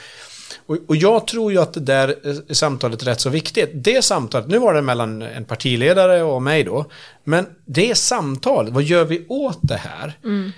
[0.66, 3.70] Och, och jag tror ju att det där eh, samtalet är rätt så viktigt.
[3.74, 6.86] Det samtalet, nu var det mellan en partiledare och mig då,
[7.24, 10.14] men det samtalet, vad gör vi åt det här?
[10.24, 10.52] Mm.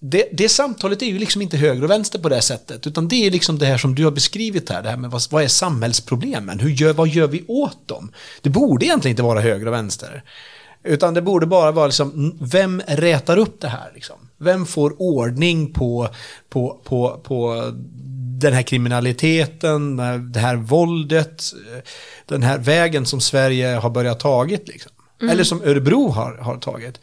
[0.00, 3.26] Det, det samtalet är ju liksom inte höger och vänster på det sättet, utan det
[3.26, 5.48] är liksom det här som du har beskrivit här, det här med vad, vad är
[5.48, 6.60] samhällsproblemen?
[6.60, 8.12] Hur gör, vad gör vi åt dem?
[8.42, 10.22] Det borde egentligen inte vara höger och vänster.
[10.82, 13.90] Utan det borde bara vara liksom, vem rätar upp det här?
[13.94, 14.16] Liksom?
[14.38, 16.08] Vem får ordning på,
[16.48, 17.72] på, på, på
[18.40, 19.96] den här kriminaliteten,
[20.32, 21.44] det här våldet,
[22.26, 24.68] den här vägen som Sverige har börjat tagit?
[24.68, 24.92] Liksom?
[25.30, 27.00] Eller som Örebro har, har tagit.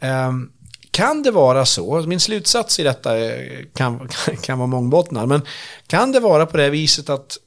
[0.00, 0.50] Ehm,
[0.90, 4.08] kan det vara så, min slutsats i detta eh, kan,
[4.42, 5.42] kan vara mångbottnad, men
[5.86, 7.38] kan det vara på det viset att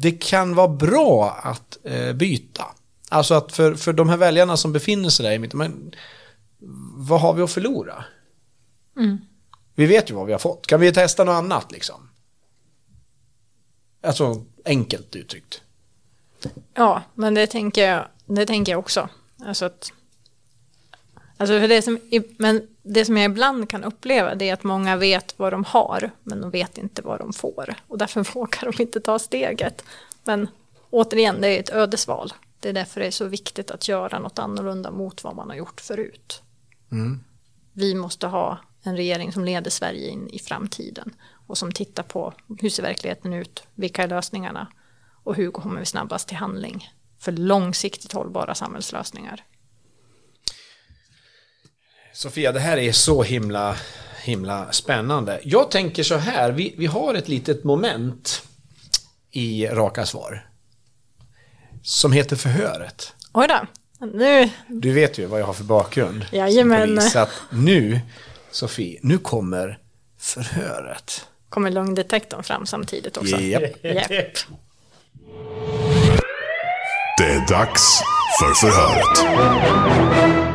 [0.00, 2.64] det kan vara bra att eh, byta?
[3.08, 5.94] Alltså att för, för de här väljarna som befinner sig där i mitten, men
[6.96, 8.04] vad har vi att förlora?
[9.74, 10.66] Vi vet ju vad vi har fått.
[10.66, 12.10] Kan vi testa något annat liksom?
[14.02, 15.62] Alltså enkelt uttryckt.
[16.74, 19.08] Ja, men det tänker jag, det tänker jag också.
[19.44, 19.92] Alltså att,
[21.52, 21.98] alltså för det som,
[22.38, 26.10] men det som jag ibland kan uppleva det är att många vet vad de har,
[26.22, 27.74] men de vet inte vad de får.
[27.88, 29.84] Och därför vågar de inte ta steget.
[30.24, 30.48] Men
[30.90, 32.32] återigen, det är ett ödesval.
[32.60, 35.56] Det är därför det är så viktigt att göra något annorlunda mot vad man har
[35.56, 36.42] gjort förut.
[37.72, 41.14] Vi måste ha en regering som leder Sverige in i framtiden
[41.46, 44.68] och som tittar på hur ser verkligheten ut, vilka är lösningarna
[45.24, 49.44] och hur kommer vi snabbast till handling för långsiktigt hållbara samhällslösningar.
[52.14, 53.76] Sofia, det här är så himla,
[54.22, 55.40] himla spännande.
[55.44, 58.42] Jag tänker så här, vi, vi har ett litet moment
[59.30, 60.46] i Raka Svar.
[61.82, 63.12] Som heter förhöret.
[63.32, 63.66] Oj då,
[64.06, 66.26] nu, Du vet ju vad jag har för bakgrund.
[66.28, 66.80] som Jajamän.
[66.88, 68.00] polis, Så att nu,
[68.50, 69.78] Sofie, nu kommer
[70.18, 71.26] förhöret.
[71.48, 73.36] kommer lögndetektorn fram samtidigt också.
[73.40, 73.62] Japp.
[73.84, 74.08] Japp.
[77.18, 78.00] Det är dags
[78.40, 80.53] för förhöret.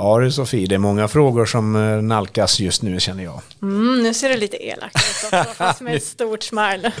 [0.00, 3.42] Ja du Sofie, det är många frågor som eh, nalkas just nu känner jag.
[3.62, 6.92] Mm, nu ser det lite elakt ut också, fast med ett stort smile.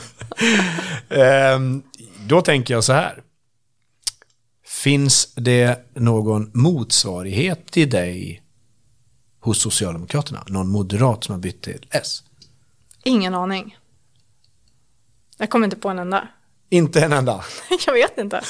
[1.08, 1.82] Ehm,
[2.26, 3.22] då tänker jag så här.
[4.66, 8.42] Finns det någon motsvarighet till dig
[9.40, 10.44] hos Socialdemokraterna?
[10.46, 12.22] Någon moderat som har bytt till S?
[13.04, 13.78] Ingen aning.
[15.38, 16.28] Jag kommer inte på en enda.
[16.70, 17.44] Inte en enda?
[17.86, 18.40] Jag vet inte.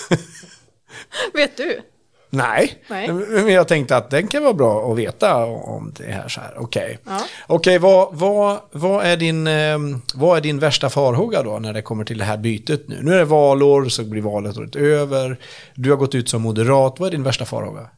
[1.33, 1.83] vet du?
[2.31, 2.83] Nej.
[2.89, 3.13] Nej.
[3.13, 6.55] men jag tänkte att den kan vara bra att veta om det här så här.
[6.59, 7.21] Okej, Ja.
[7.47, 11.83] Okej, vad, vad, vad, är din, ehm, vad är din värsta farhåga då när det
[11.83, 12.99] kommer till det här bytet nu?
[13.03, 15.37] Nu är det valår, så blir valet året över.
[15.75, 17.01] Du har gått ut som moderat.
[17.01, 17.91] Vad är din värsta farhåga?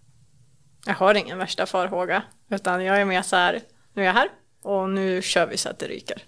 [0.86, 2.22] Jag har ingen värsta farhåga.
[2.50, 3.60] Utan jag är mer så här,
[3.94, 4.28] nu är jag här
[4.62, 6.22] och nu kör vi så att det ryker.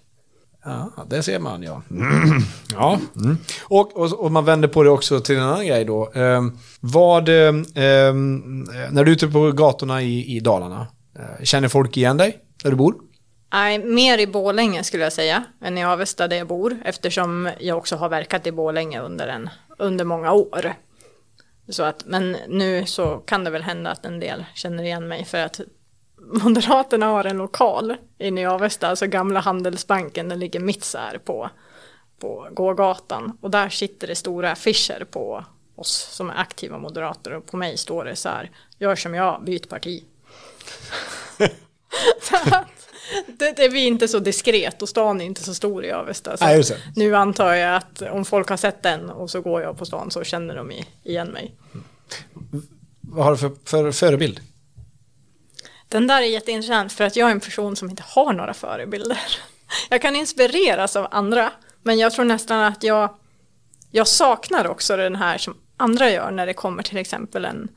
[0.65, 1.81] Ja, det ser man ja.
[2.73, 2.99] ja.
[3.15, 3.37] Mm.
[3.63, 6.11] Och, och, och man vänder på det också till en annan grej då.
[6.13, 10.87] Ehm, vad, ehm, när du är ute på gatorna i, i Dalarna,
[11.19, 12.95] eh, känner folk igen dig där du bor?
[13.53, 17.77] Nej, mer i Borlänge skulle jag säga än i Avesta där jag bor eftersom jag
[17.77, 20.73] också har verkat i Borlänge under, en, under många år.
[21.69, 25.25] Så att, men nu så kan det väl hända att en del känner igen mig
[25.25, 25.61] för att
[26.23, 31.17] Moderaterna har en lokal inne i Avesta, alltså gamla Handelsbanken, den ligger mitt så här
[31.17, 31.49] på,
[32.19, 35.45] på gågatan och där sitter det stora affischer på
[35.75, 39.43] oss som är aktiva moderater och på mig står det så här, gör som jag,
[39.43, 40.03] byt parti.
[43.27, 46.37] Det, det blir inte så diskret och stan är inte så stor i Avesta.
[46.37, 46.63] Så Nej,
[46.95, 50.11] nu antar jag att om folk har sett den och så går jag på stan
[50.11, 50.71] så känner de
[51.03, 51.55] igen mig.
[53.01, 54.39] Vad har du för, för förebild?
[55.93, 59.19] Den där är jätteintressant för att jag är en person som inte har några förebilder.
[59.89, 61.51] Jag kan inspireras av andra
[61.83, 63.09] men jag tror nästan att jag,
[63.91, 67.67] jag saknar också den här som andra gör när det kommer till exempel en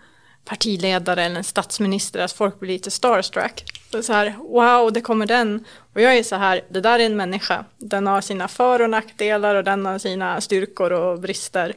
[0.45, 3.65] partiledare eller en statsminister att folk blir lite starstruck.
[4.03, 5.65] Så här, wow, det kommer den.
[5.95, 7.65] Och jag är så här, det där är en människa.
[7.79, 11.75] Den har sina för och nackdelar och den har sina styrkor och brister.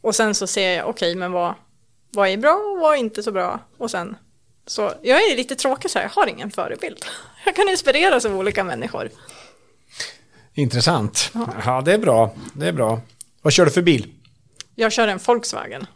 [0.00, 1.54] Och sen så ser jag, okej, men vad,
[2.10, 3.60] vad är bra och vad är inte så bra?
[3.78, 4.16] Och sen,
[4.66, 7.04] så jag är lite tråkig så här, jag har ingen förebild.
[7.44, 9.10] Jag kan inspireras av olika människor.
[10.54, 11.30] Intressant.
[11.64, 11.82] Ja.
[11.84, 12.34] det är bra.
[12.52, 13.00] Det är bra.
[13.42, 14.06] Vad kör du för bil?
[14.74, 15.86] Jag kör en Volkswagen.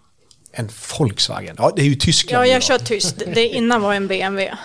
[0.52, 0.68] En
[0.98, 1.56] Volkswagen.
[1.58, 2.42] Ja, det är ju Tyskland.
[2.42, 2.62] Ja, jag idag.
[2.62, 3.22] kör tyst.
[3.34, 4.56] Det innan var en BMW.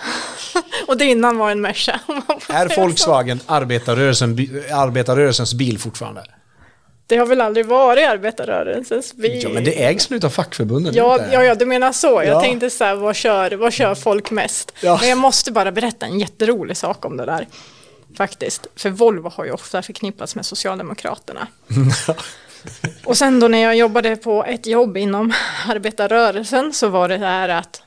[0.86, 2.00] Och det innan var en Merca.
[2.48, 4.30] Är Volkswagen arbetarrörelsen,
[4.72, 6.24] arbetarrörelsens bil fortfarande?
[7.08, 9.40] Det har väl aldrig varit arbetarrörelsens bil?
[9.42, 10.94] Ja, men det ägs väl utav fackförbunden?
[10.94, 12.06] Ja, ja, ja, du menar så.
[12.06, 12.40] Jag Ja.
[12.40, 14.72] tänkte så här, vad kör, vad kör folk mest?
[14.82, 14.98] Ja.
[15.00, 17.46] Men jag måste bara berätta en jätterolig sak om det där.
[18.16, 18.66] faktiskt.
[18.76, 21.46] För Volvo har ju ofta förknippats med Socialdemokraterna.
[23.04, 25.32] Och sen då när jag jobbade på ett jobb inom
[25.68, 27.82] arbetarrörelsen så var det här att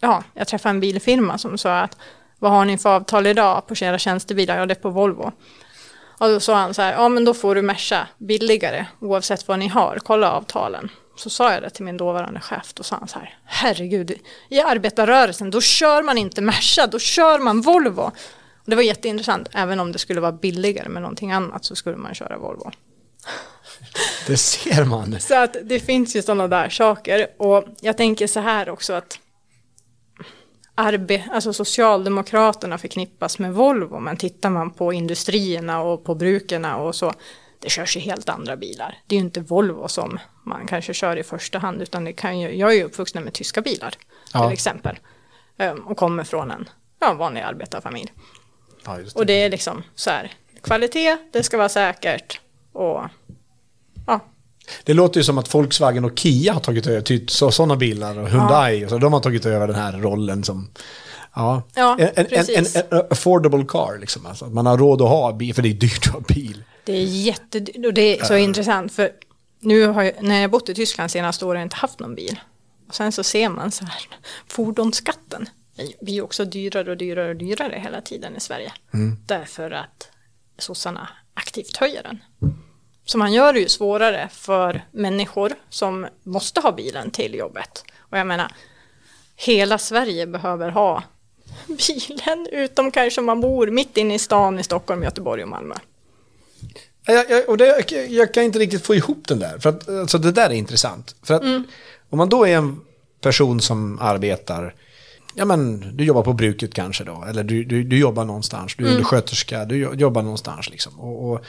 [0.00, 1.96] ja, jag träffade en bilfirma som sa att
[2.38, 4.58] vad har ni för avtal idag på era tjänstebilar?
[4.58, 5.32] Ja, det är på Volvo.
[6.22, 9.58] Och då sa han så här, ja men då får du Merca billigare oavsett vad
[9.58, 10.90] ni har, kolla avtalen.
[11.16, 14.18] Så sa jag det till min dåvarande chef, då sa han så här, herregud,
[14.48, 18.00] i arbetarrörelsen då kör man inte Merca, då kör man Volvo.
[18.00, 21.96] Och det var jätteintressant, även om det skulle vara billigare med någonting annat så skulle
[21.96, 22.70] man köra Volvo.
[24.26, 25.20] Det ser man.
[25.20, 29.18] Så att det finns ju sådana där saker och jag tänker så här också att
[30.74, 36.94] arbe alltså Socialdemokraterna förknippas med Volvo men tittar man på industrierna och på brukerna och
[36.94, 37.12] så
[37.58, 38.98] det körs ju helt andra bilar.
[39.06, 42.40] Det är ju inte Volvo som man kanske kör i första hand utan det kan
[42.40, 43.94] ju, jag är ju uppvuxen med tyska bilar
[44.32, 44.42] Ja.
[44.44, 44.98] till exempel
[45.56, 46.68] Ehm, och kommer från en
[47.00, 48.12] ja, vanlig arbetarfamilj.
[48.84, 52.40] Ja, just Och det är liksom så här kvalitet, det ska vara säkert
[52.72, 53.02] och
[54.06, 54.20] ja,
[54.84, 58.18] Det låter ju som att Volkswagen och Kia har tagit över, typ så, sådana bilar
[58.18, 60.68] och Hyundai, och så, de har tagit över den här rollen som
[61.34, 64.26] Ja, Ja, en, en, en, en, affordable car liksom.
[64.26, 64.46] Alltså.
[64.46, 66.64] Man har råd att ha bil, för det är dyrt att ha bil.
[66.84, 69.10] Det är jättedyrt och det är så intressant för
[69.60, 72.40] nu har jag, när jag bott i Tyskland senaste åren inte haft någon bil.
[72.88, 74.02] Och sen så ser man så här,
[74.46, 75.48] fordonsskatten
[76.00, 78.72] blir ju också dyrare och dyrare och dyrare hela tiden i Sverige.
[79.26, 80.08] Därför att
[80.58, 82.18] sossarna aktivt höjer den.
[83.04, 87.84] Så man gör det ju svårare för människor som måste ha bilen till jobbet.
[87.98, 88.52] Och jag menar,
[89.36, 91.02] hela Sverige behöver ha
[91.66, 95.74] bilen, utom kanske om man bor mitt inne i stan i Stockholm, Göteborg och Malmö.
[97.06, 99.58] Jag, jag, och det, jag, jag kan inte riktigt få ihop den där.
[99.58, 101.14] För att, alltså, det där är intressant.
[101.22, 101.42] För att
[102.10, 102.80] om man då är en
[103.20, 104.74] person som arbetar,
[105.34, 108.86] ja men du jobbar på bruket kanske då, eller du, du, du jobbar någonstans, du
[108.86, 111.00] är undersköterska, du jo- jobbar någonstans liksom.
[111.00, 111.44] Och, och,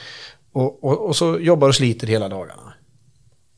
[0.54, 2.72] och, och, och så jobbar och sliter hela dagarna.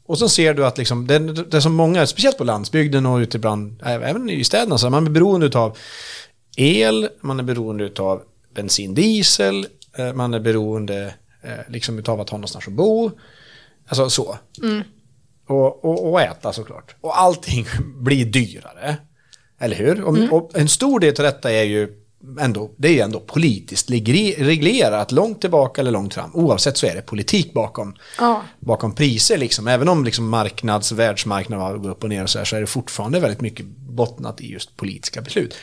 [0.07, 3.17] Och så ser du att liksom, det, det är som många, speciellt på landsbygden och
[3.17, 5.79] ute bland, även i städerna, så man är beroende av
[6.57, 8.23] el, man är beroende av
[8.55, 9.67] bensin, diesel,
[10.15, 11.15] man är beroende
[11.69, 13.11] liksom utav att ha någonstans att bo.
[13.87, 14.39] Alltså så.
[15.47, 16.95] Och, och, och äta såklart.
[17.01, 17.67] Och allting
[18.03, 18.97] blir dyrare.
[19.59, 20.03] Eller hur?
[20.03, 22.06] Och, och en stor del av detta är ju
[22.41, 26.31] ändå, det är ändå politiskt reglerat långt tillbaka eller långt fram.
[26.35, 28.43] Oavsett så är det politik bakom, Ja.
[28.61, 29.68] bakom priser liksom.
[29.68, 32.66] Även om liksom marknads, världsmarknaden går upp och ner och så, här, så är det
[32.66, 35.55] fortfarande väldigt mycket bottnat i just politiska beslut.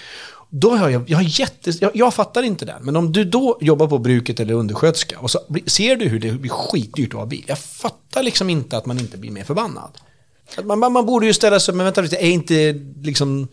[0.50, 2.76] Då har jag, jag, har jätte, jag, jag fattar inte det.
[2.82, 6.32] Men om du då jobbar på bruket eller undersköterska och så ser du hur det
[6.32, 7.44] blir skitdyrt att ha bil.
[7.48, 9.98] Jag fattar liksom inte att man inte blir mer förbannad.
[10.64, 13.48] Man, man, man borde ju ställa sig, men vänta lite, är inte liksom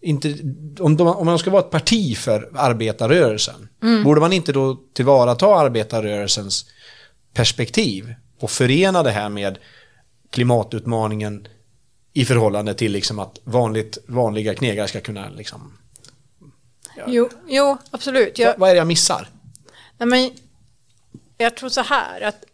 [0.00, 0.38] inte,
[0.78, 3.68] om, de, om man ska vara ett parti för arbetarrörelsen,
[4.04, 6.66] borde man inte då tillvarata arbetarrörelsens
[7.32, 9.58] perspektiv och förena det här med
[10.30, 11.48] klimatutmaningen
[12.12, 15.72] i förhållande till liksom att vanligt, vanliga knegare ska kunna liksom...
[17.06, 18.38] Jo, jo absolut.
[18.38, 19.28] Jag, Vad, vad är det jag missar?
[19.98, 20.30] nej, men,
[21.38, 22.44] jag tror så här att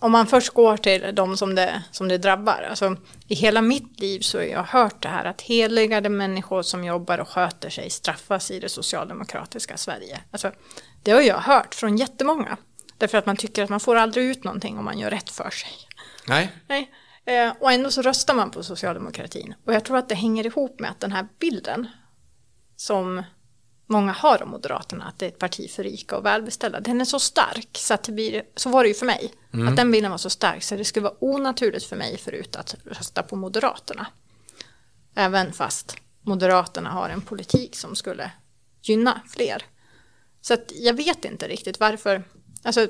[0.00, 2.66] om man först går till de som det, som det drabbar.
[2.70, 2.96] Alltså,
[3.28, 7.18] I hela mitt liv så har jag hört det här att heligade människor som jobbar
[7.18, 10.20] och sköter sig straffas i det socialdemokratiska Sverige.
[10.30, 10.52] Alltså,
[11.02, 12.56] det har jag hört från jättemånga.
[12.98, 15.50] Därför att man tycker att man får aldrig ut någonting om man gör rätt för
[15.50, 15.70] sig.
[16.26, 16.52] Nej.
[16.66, 16.90] Nej.
[17.24, 19.54] Eh, och ändå så röstar man på socialdemokratin.
[19.64, 21.88] Och jag tror att det hänger ihop med att den här bilden
[22.76, 23.22] som
[23.88, 27.04] många har om Moderaterna, att det är ett parti för rika och välbeställda, den är
[27.04, 29.32] så stark så att det blir, så var det ju för mig,
[29.68, 32.76] att den bilden var så stark så det skulle vara onaturligt för mig förut att
[32.84, 34.06] rösta på Moderaterna.
[35.14, 38.30] Även fast Moderaterna har en politik som skulle
[38.82, 39.62] gynna fler.
[40.40, 42.24] Så att jag vet inte riktigt varför,
[42.62, 42.88] alltså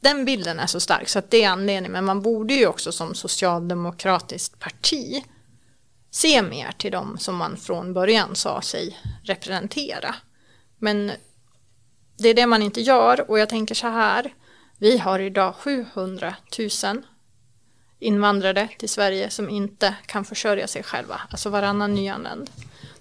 [0.00, 2.92] den bilden är så stark så att det är anledningen, men man borde ju också
[2.92, 5.24] som socialdemokratiskt parti
[6.10, 10.14] se mer till dem som man från början sa sig representera.
[10.80, 11.12] Men
[12.16, 14.34] det är det man inte gör och jag tänker så här,
[14.78, 17.02] vi har idag 700 000
[17.98, 22.50] invandrare till Sverige som inte kan försörja sig själva, alltså varannan nyanländ.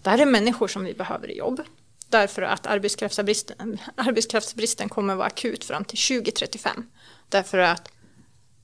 [0.01, 1.61] Det här är människor som vi behöver i jobb.
[2.09, 6.89] Därför att arbetskraftsbristen, arbetskraftsbristen kommer vara akut fram till 2035.
[7.29, 7.91] Därför att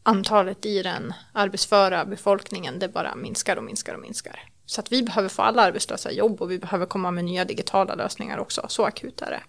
[0.03, 4.55] antalet i den arbetsföra befolkningen det bara minskar och minskar och minskar.
[4.66, 7.45] Så att vi behöver få alla arbetslösa i jobb och vi behöver komma med nya
[7.45, 8.66] digitala lösningar också.
[8.70, 9.41] Så akut är det.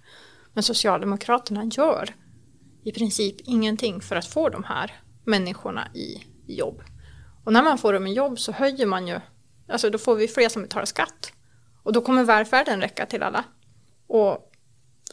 [0.53, 2.15] Men Socialdemokraterna gör
[2.85, 4.95] i princip ingenting för att få de här
[5.25, 6.83] människorna i jobb.
[7.45, 9.21] Och när man får dem i jobb så höjer man ju,
[9.69, 11.33] alltså då får vi fler som betalar skatt.
[11.83, 13.45] Och då kommer välfärden räcka till alla.
[14.07, 14.53] Och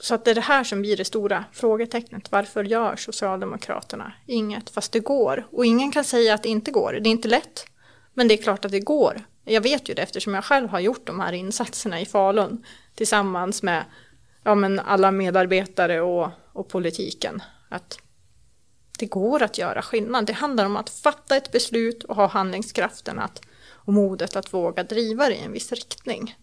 [0.01, 2.31] så att det är det här som blir det stora frågetecknet.
[2.31, 5.47] Varför gör Socialdemokraterna inget fast det går?
[5.51, 6.93] Och ingen kan säga att det inte går.
[6.93, 7.65] Det är inte lätt,
[8.13, 9.23] men det är klart att det går.
[9.45, 13.63] Jag vet ju det eftersom jag själv har gjort de här insatserna i Falun tillsammans
[13.63, 13.85] med
[14.43, 17.43] ja, men alla medarbetare och, och politiken.
[17.69, 17.99] Att
[18.99, 20.25] det går att göra skillnad.
[20.25, 24.83] Det handlar om att fatta ett beslut och ha handlingskraften att, och modet att våga
[24.83, 26.35] driva det i en viss riktning.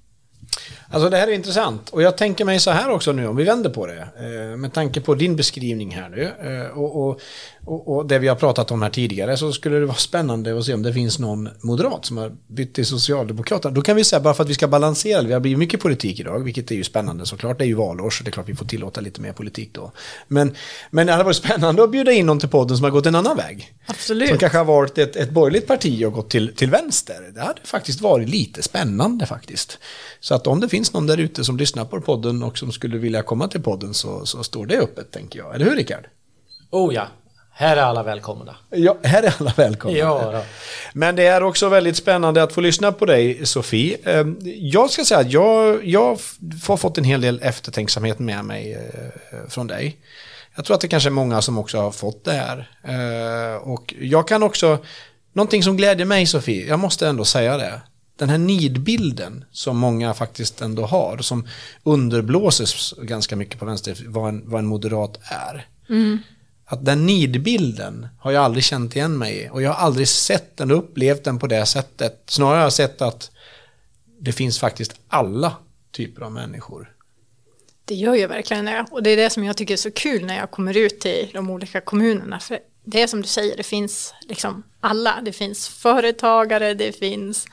[0.92, 3.44] Alltså det här är intressant och jag tänker mig så här också nu om vi
[3.44, 4.08] vänder på det.
[4.18, 7.20] Eh, med tanke på din beskrivning här nu eh, och, och,
[7.64, 10.64] och, och, det vi har pratat om här tidigare så skulle det vara spännande att
[10.64, 13.74] se om det finns någon moderat som har bytt till Socialdemokraterna.
[13.74, 16.20] Då kan vi säga bara för att vi ska balansera, vi har blivit mycket politik
[16.20, 17.58] idag, vilket är ju spännande såklart.
[17.58, 19.92] Det är ju valår så det är klart vi får tillåta lite mer politik då.
[20.28, 20.54] Men,
[20.90, 23.14] men det hade varit spännande att bjuda in någon till podden som har gått en
[23.14, 23.72] annan väg.
[23.86, 24.28] Absolut.
[24.28, 27.30] Som kanske har varit ett, ett borgerligt parti och gått till, till vänster.
[27.34, 29.78] Det hade faktiskt varit lite spännande faktiskt.
[30.20, 32.98] Så att om det finns någon där ute som lyssnar på podden och som skulle
[32.98, 35.54] vilja komma till podden så, så står det öppet tänker jag.
[35.54, 36.06] Eller hur Rickard?
[36.70, 37.08] Oh ja,
[37.52, 38.56] här är alla välkomna.
[38.70, 39.98] Ja, här är alla välkomna.
[39.98, 40.42] Ja, då.
[40.92, 43.96] Men det är också väldigt spännande att få lyssna på dig, Sofie.
[44.04, 46.18] Ehm, Jag ska säga att jag, jag
[46.68, 49.96] har fått en hel del eftertänksamhet med mig eh, från dig.
[50.56, 52.70] Jag tror att det kanske är många som också har fått det här.
[52.84, 54.78] Eh, Och jag kan också,
[55.32, 57.80] någonting som glädjer mig, Sofie, jag måste ändå säga det.
[58.20, 61.48] Den här nidbilden som många faktiskt ändå har, som
[61.82, 65.66] underblåses ganska mycket på vänster, vad en, vad en moderat är.
[66.64, 69.48] Att den nidbilden har jag aldrig känt igen mig i.
[69.50, 72.22] Och jag har aldrig sett den och upplevt den på det sättet.
[72.26, 73.30] Snarare har jag sett att
[74.20, 75.56] det finns faktiskt alla
[75.92, 76.92] typer av människor.
[77.84, 78.86] Det gör ju verkligen det.
[78.90, 81.30] Och det är det som jag tycker är så kul när jag kommer ut till
[81.32, 82.40] de olika kommunerna.
[82.40, 85.20] För det är som du säger, det finns liksom alla.
[85.24, 87.46] Det finns företagare, det finns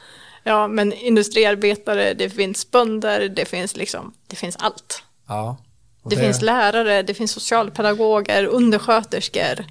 [0.47, 5.03] ja, men industriarbetare, det finns bönder, det finns liksom, det finns allt.
[5.27, 5.57] Ja.
[6.01, 9.65] Och Det, finns lärare, det finns socialpedagoger, undersköterskor,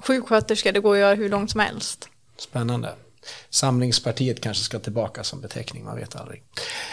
[0.00, 2.08] sjuksköterskor, det går att göra hur långt som helst.
[2.36, 2.94] Spännande.
[3.50, 6.42] Samlingspartiet kanske ska tillbaka som beteckning, man vet aldrig.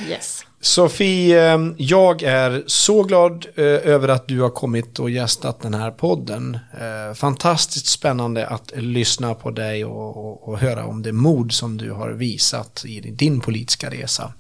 [0.10, 0.46] Yes.
[0.62, 5.74] Sofie, eh, jag är så glad eh, över att du har kommit och gästat den
[5.74, 6.60] här podden.
[6.74, 11.78] Eh, Fantastiskt spännande att lyssna på dig och, och, och höra om det mod som
[11.78, 14.34] du har visat i din politiska resa.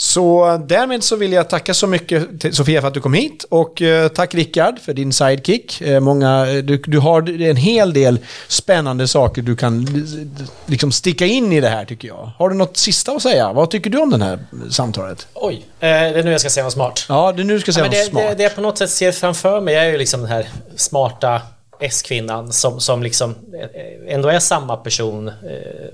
[0.00, 3.82] Så därmed så vill jag tacka så mycket Sofia för att du kom hit och
[3.82, 5.80] eh, tack Rickard för din sidekick.
[5.80, 8.18] Eh, Många, du, du har en hel del
[8.48, 12.30] spännande saker du kan eh, liksom sticka in i det här tycker jag.
[12.38, 13.52] Har du något sista att säga?
[13.52, 14.38] Vad tycker du om det här
[14.70, 15.26] samtalet?
[15.34, 17.04] Oj, eh, det är nu jag ska säga något smart.
[17.08, 18.24] Ja, det är nu du ska Ja, säga men något det, smart.
[18.28, 21.42] det, det jag på något sätt ser framför mig är ju liksom den här smarta
[21.80, 25.34] S-kvinnan som, som liksom eh, ändå är samma person eh,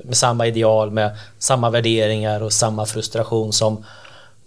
[0.05, 3.85] med samma ideal, med samma värderingar och samma frustration som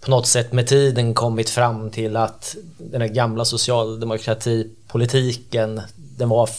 [0.02, 6.50] på något sätt med tiden kommit fram till att den här gamla socialdemokratipolitiken den var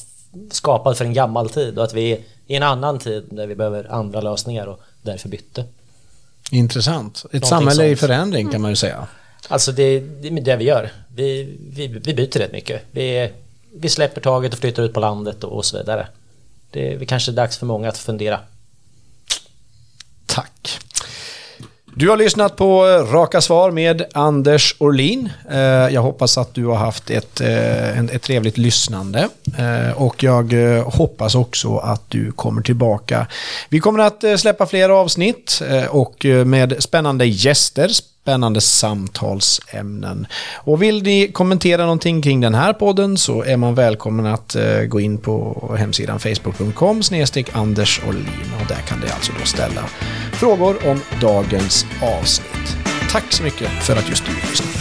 [0.51, 3.55] skapad för en gammal tid och att vi är i en annan tid där vi
[3.55, 5.65] behöver andra lösningar och därför bytte.
[6.51, 7.25] Intressant.
[7.33, 8.01] Ett samhälle i sånt.
[8.01, 9.07] förändring kan man ju säga.
[9.49, 10.91] Alltså det, det är det vi gör.
[11.15, 12.83] Vi, vi, vi byter rätt mycket.
[12.91, 13.31] Vi,
[13.75, 16.07] vi släpper taget och flyttar ut på landet och, och så vidare.
[16.71, 18.41] Det är kanske dags för många att fundera.
[20.27, 20.81] Tack.
[21.99, 25.31] Du har lyssnat på eh, Raka Svar med Anders Orlin.
[25.51, 29.29] Eh, jag hoppas att du har haft ett, eh, ett trevligt lyssnande.
[29.95, 30.53] Och jag
[30.83, 33.27] hoppas också att du kommer tillbaka.
[33.69, 37.91] Vi kommer att släppa fler avsnitt och med spännande gäster,
[38.29, 40.27] spännande samtalsämnen.
[40.55, 44.81] Och vill ni kommentera någonting kring den här podden så är man välkommen att eh,
[44.81, 49.83] gå in på hemsidan facebook.com snedstreck Anders Orlin och där kan det alltså då ställa
[50.33, 52.77] frågor om dagens avsnitt.
[53.11, 54.78] Tack så mycket för att just du lyssnade.